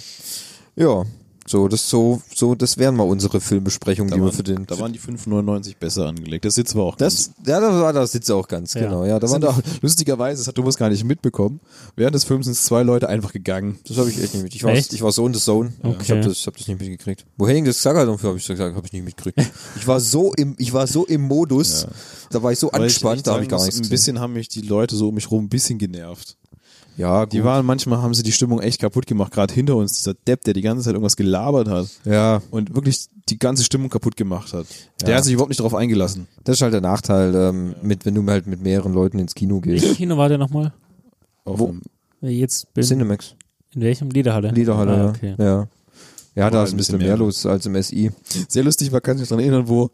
[0.75, 1.03] Ja,
[1.49, 4.67] so das so so das wären mal unsere Filmbesprechungen, Da die wir waren, für den
[4.67, 6.45] da waren die 5,99 besser angelegt.
[6.45, 8.81] Das sitzt aber auch das ja, da war das sitzt auch ganz Ja.
[8.81, 9.03] genau.
[9.03, 11.59] Ja, da Das waren auch, lustigerweise, das hat Thomas gar nicht mitbekommen.
[11.95, 13.79] Während des Films sind zwei Leute einfach gegangen.
[13.87, 14.53] Das habe ich echt nicht mit.
[14.55, 14.93] Ich war, Echt?
[14.93, 15.73] ich war so in the zone.
[15.81, 15.97] Okay.
[16.03, 17.25] Ich habe das, ich hab das nicht mitgekriegt.
[17.37, 19.39] Wo Henning das gesagt habe ich gesagt, habe ich nicht mitgekriegt.
[19.75, 21.87] Ich war so im, ich war so im Modus.
[22.29, 24.33] Da war ich so Weil angespannt, echt da habe ich gar nichts Ein bisschen haben
[24.33, 26.37] mich die Leute so um mich rum ein bisschen genervt.
[26.99, 27.33] Ja, gut.
[27.33, 30.43] Die waren, manchmal haben sie die Stimmung echt kaputt gemacht, gerade hinter uns, dieser Depp,
[30.43, 31.87] der die ganze Zeit irgendwas gelabert hat.
[32.03, 32.41] Ja.
[32.51, 34.65] Und wirklich die ganze Stimmung kaputt gemacht hat.
[35.01, 35.07] Ja.
[35.07, 36.27] Der hat sich überhaupt nicht darauf eingelassen.
[36.43, 39.61] Das ist halt der Nachteil, ähm, mit, wenn du halt mit mehreren Leuten ins Kino
[39.63, 39.97] Welches gehst.
[39.97, 40.73] Kino war der nochmal?
[41.45, 41.73] Wo?
[42.21, 43.35] Jetzt bin Cinemax.
[43.73, 44.09] In welchem?
[44.09, 44.51] Liederhalle?
[44.51, 45.09] Liederhalle, ah, ja.
[45.09, 45.35] okay.
[45.37, 45.67] ja.
[46.35, 47.17] Ja, da War ist ein bisschen mehr mehr.
[47.17, 48.11] los als im SI.
[48.47, 49.89] Sehr lustig war, kann ich mich daran erinnern, wo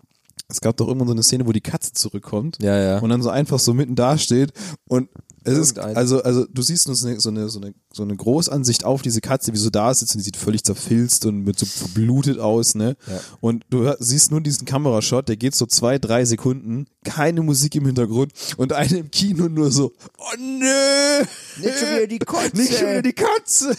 [0.48, 3.00] es gab doch irgendwann so eine Szene, wo die Katze zurückkommt Ja, ja.
[3.00, 4.54] und dann so einfach so mitten da steht
[4.88, 5.10] und
[5.46, 8.16] es ist, also, also du siehst nur so eine, so eine, so eine, so eine
[8.16, 11.58] Großansicht auf diese Katze, wie so da sitzt und die sieht völlig zerfilzt und mit
[11.60, 12.98] so verblutet aus, ne?
[13.08, 13.20] Ja.
[13.42, 17.76] Und du hör- siehst nur diesen Kamerashot, der geht so zwei, drei Sekunden, keine Musik
[17.76, 21.26] im Hintergrund und eine im Kino nur so, oh nö!
[21.62, 22.58] Nicht schon wieder die Katze.
[22.58, 23.76] Nicht schon wieder die Katze!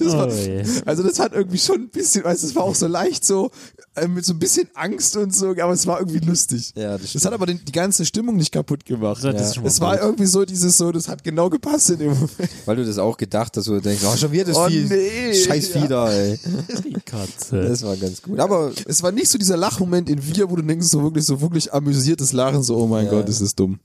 [0.00, 2.74] Das war, Oh also das hat irgendwie schon ein bisschen, weißt du, es war auch
[2.74, 3.50] so leicht so,
[3.94, 6.72] äh, mit so ein bisschen Angst und so, aber es war irgendwie lustig.
[6.74, 9.22] Ja, das Das hat aber den, die ganze Stimmung nicht kaputt gemacht.
[9.22, 10.00] Das mal Es war gut.
[10.14, 12.30] Irgendwie so dieses so, das hat genau gepasst in dem Moment.
[12.64, 14.86] Weil du das auch gedacht hast, wo du denkst, oh, schon wieder das Oh, Vieh.
[14.88, 15.34] nee.
[15.34, 16.38] Scheiß Vieh da, ey.
[16.84, 17.60] Die Katze.
[17.62, 18.38] Das war ganz gut.
[18.40, 21.40] Aber Es war nicht so dieser Lachmoment in Wir, wo du denkst, so wirklich, so
[21.40, 23.10] wirklich amüsiertes Lachen, so, oh mein Ja.
[23.10, 23.78] Gott, ist das dumm.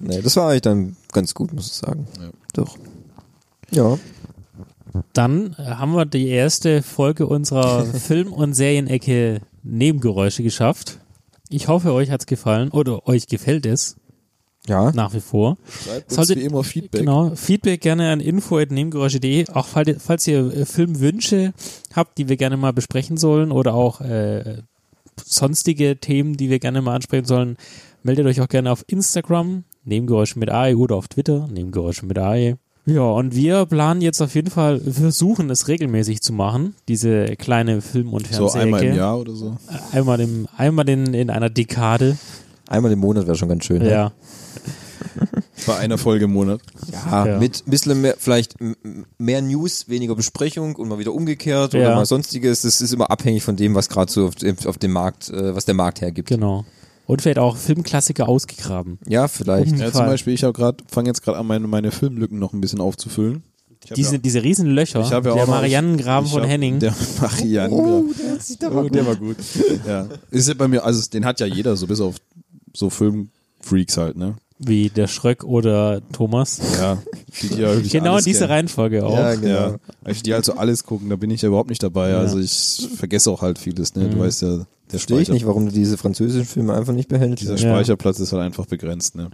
[0.00, 2.06] nee, das war eigentlich dann ganz gut, muss ich sagen.
[2.20, 2.30] Ja.
[2.54, 2.76] Doch.
[3.70, 3.98] Ja.
[5.12, 10.98] Dann äh, haben wir die erste Folge unserer Film- und Serienecke Nebengeräusche geschafft.
[11.48, 13.96] Ich hoffe, euch hat's gefallen oder euch gefällt es
[14.66, 14.92] Ja.
[14.92, 15.58] nach wie vor.
[15.84, 17.00] Schreibt uns Solltet- wie immer Feedback.
[17.00, 19.48] Genau, Feedback gerne an info.nebengeräusche.de.
[19.50, 21.52] Auch fall- falls ihr äh, Filmwünsche
[21.94, 24.62] habt, die wir gerne mal besprechen sollen oder auch äh,
[25.24, 27.56] sonstige Themen, die wir gerne mal ansprechen sollen,
[28.02, 32.56] meldet euch auch gerne auf Instagram, Nebengeräusche mit AE oder auf Twitter, Nebengeräusche mit AE.
[32.86, 37.80] Ja, und wir planen jetzt auf jeden Fall, versuchen es regelmäßig zu machen, diese kleine
[37.80, 38.64] Film- und So Fernsehecke.
[38.64, 39.56] einmal im Jahr oder so.
[39.92, 42.18] Einmal, im, einmal in, in einer Dekade.
[42.68, 43.82] Einmal im Monat wäre schon ganz schön.
[43.82, 43.90] ne?
[43.90, 44.12] Ja.
[45.66, 46.60] Bei einer Folge im Monat.
[46.92, 47.38] Ja, Ja.
[47.38, 48.56] mit ein bisschen mehr, vielleicht
[49.18, 51.80] mehr News, weniger Besprechung und mal wieder umgekehrt Ja.
[51.80, 52.62] oder mal sonstiges.
[52.62, 55.54] Das ist immer abhängig von dem, was gerade so auf, dem- auf dem Markt, äh,
[55.54, 56.28] was der Markt hergibt.
[56.28, 56.64] Genau.
[57.06, 58.98] Und vielleicht auch Filmklassiker ausgegraben.
[59.06, 59.76] Ja, vielleicht.
[59.76, 60.06] Ja, zum.
[60.06, 63.42] Beispiel, ich habe gerade, fange jetzt gerade an, meine, meine Filmlücken noch ein bisschen aufzufüllen.
[63.94, 66.78] Diese, ja, diese riesen Löcher, ich hab ja der Mariannengraben ich von hab- Henning.
[66.78, 68.14] Der Mariannengraben.
[68.18, 69.36] der hat sich da Oh, der war gut.
[69.86, 70.08] Ja.
[70.30, 72.14] Ist ja bei mir, also den hat ja jeder, so bis auf
[72.74, 74.34] so Filmfreaks halt, ne?
[74.58, 76.60] Wie der Schröck oder Thomas.
[76.78, 76.98] Ja.
[77.42, 78.48] Die, die ja Genau in dieser.
[78.48, 79.16] Reihenfolge auch.
[79.16, 79.48] Ja, genau.
[79.48, 79.76] Ja.
[80.02, 82.10] Weil die halt so alles gucken, da bin ich ja überhaupt nicht dabei.
[82.10, 82.18] Ja.
[82.18, 84.08] Also ich vergesse auch halt vieles, ne?
[84.08, 84.20] Du Mhm.
[84.20, 87.42] weißt ja, der Verstehe ich nicht, warum du diese französischen Filme einfach nicht behältst.
[87.42, 87.58] dieser Ja.
[87.74, 89.28] Speicherplatz ist halt einfach begrenzt, ne?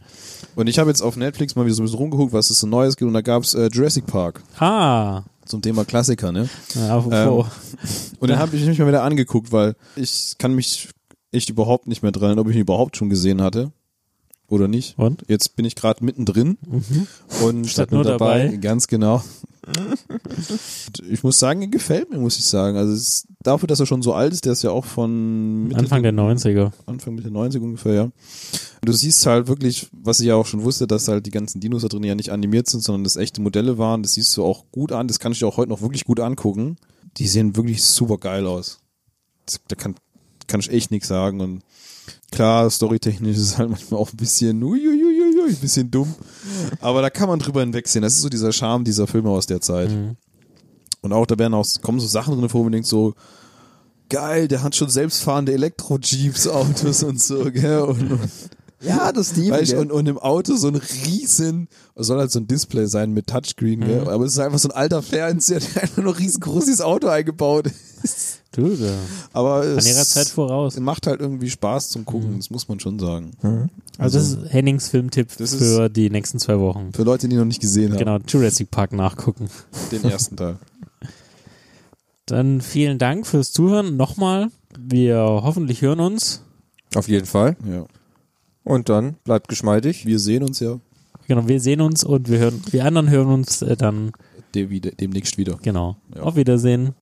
[0.57, 2.67] Und ich habe jetzt auf Netflix mal wieder so ein bisschen rumgeguckt, was es so
[2.67, 5.23] Neues gibt und da gab's äh, Jurassic Park Ah.
[5.45, 6.49] zum Thema Klassiker, ne?
[6.75, 6.97] Ja.
[7.11, 7.45] Ähm,
[8.21, 10.89] Und den habe ich mich mal wieder angeguckt, weil ich kann mich
[11.33, 13.73] echt überhaupt nicht mehr dran, ob ich ihn überhaupt schon gesehen hatte
[14.51, 14.99] oder nicht.
[14.99, 15.25] Und?
[15.29, 16.59] Jetzt bin ich gerade mittendrin
[17.43, 18.59] und Statt nur dabei.
[18.61, 19.23] Ganz genau.
[21.09, 22.77] ich muss sagen, er gefällt mir, muss ich sagen.
[22.77, 25.69] Also es ist, dafür, dass er schon so alt ist, der ist ja auch von
[25.69, 26.73] Mitte Anfang der 90er.
[26.87, 28.03] Anfang Mitte 90 ungefähr, ja.
[28.03, 28.13] Und
[28.83, 31.83] du siehst halt wirklich, was ich ja auch schon wusste, dass halt die ganzen Dinos
[31.83, 34.03] da drin ja nicht animiert sind, sondern das echte Modelle waren.
[34.03, 35.07] Das siehst du auch gut an.
[35.07, 36.77] Das kann ich dir auch heute noch wirklich gut angucken.
[37.19, 38.81] Die sehen wirklich super geil aus.
[39.69, 39.95] Da kann,
[40.51, 41.41] kann ich echt nichts sagen.
[41.41, 41.63] Und
[42.31, 46.15] klar, storytechnisch ist es halt manchmal auch ein bisschen, uiuiuiui, ein bisschen dumm.
[46.81, 48.03] Aber da kann man drüber hinwegsehen.
[48.03, 49.91] Das ist so dieser Charme dieser Filme aus der Zeit.
[49.91, 50.17] Mhm.
[51.03, 53.15] Und auch da werden auch, kommen so Sachen drin vor, wo man denkt so,
[54.11, 57.81] geil, der hat schon selbstfahrende Elektro-Jeeps, Autos und so, gell?
[57.81, 58.31] Und, und,
[58.83, 59.75] Ja, das liebe ich.
[59.75, 63.27] und, und im Auto so ein riesen, es soll halt so ein Display sein mit
[63.29, 64.09] Touchscreen, gell?
[64.09, 67.71] Aber es ist einfach so ein alter Fernseher, der einfach nur riesengroß dieses Auto eingebaut
[68.03, 68.40] ist.
[68.53, 68.93] Du, da.
[69.33, 70.77] Aber An es ihrer Zeit voraus.
[70.81, 73.31] macht halt irgendwie Spaß zum Gucken, das muss man schon sagen.
[73.97, 76.93] Also das ist Hennings Filmtipp Das ist- für die nächsten zwei Wochen.
[76.93, 79.49] Für Leute, die noch nicht gesehen haben, Genau, Jurassic Park nachgucken.
[79.93, 80.59] den ersten Teil.
[82.27, 84.49] Dann vielen Dank fürs Zuhören nochmal.
[84.79, 86.43] Wir hoffentlich hören uns.
[86.95, 87.57] Auf jeden Fall.
[87.69, 87.87] Ja.
[88.65, 90.07] Und dann bleibt geschmeidig.
[90.07, 90.79] Wir sehen uns ja
[91.29, 94.11] Genau, wir sehen uns und wir hören, wir anderen hören uns äh, dann,
[94.57, 95.57] dem, demnächst wieder.
[95.63, 95.97] genau.
[96.15, 96.23] Ja.
[96.23, 96.95] Auf Wiedersehen.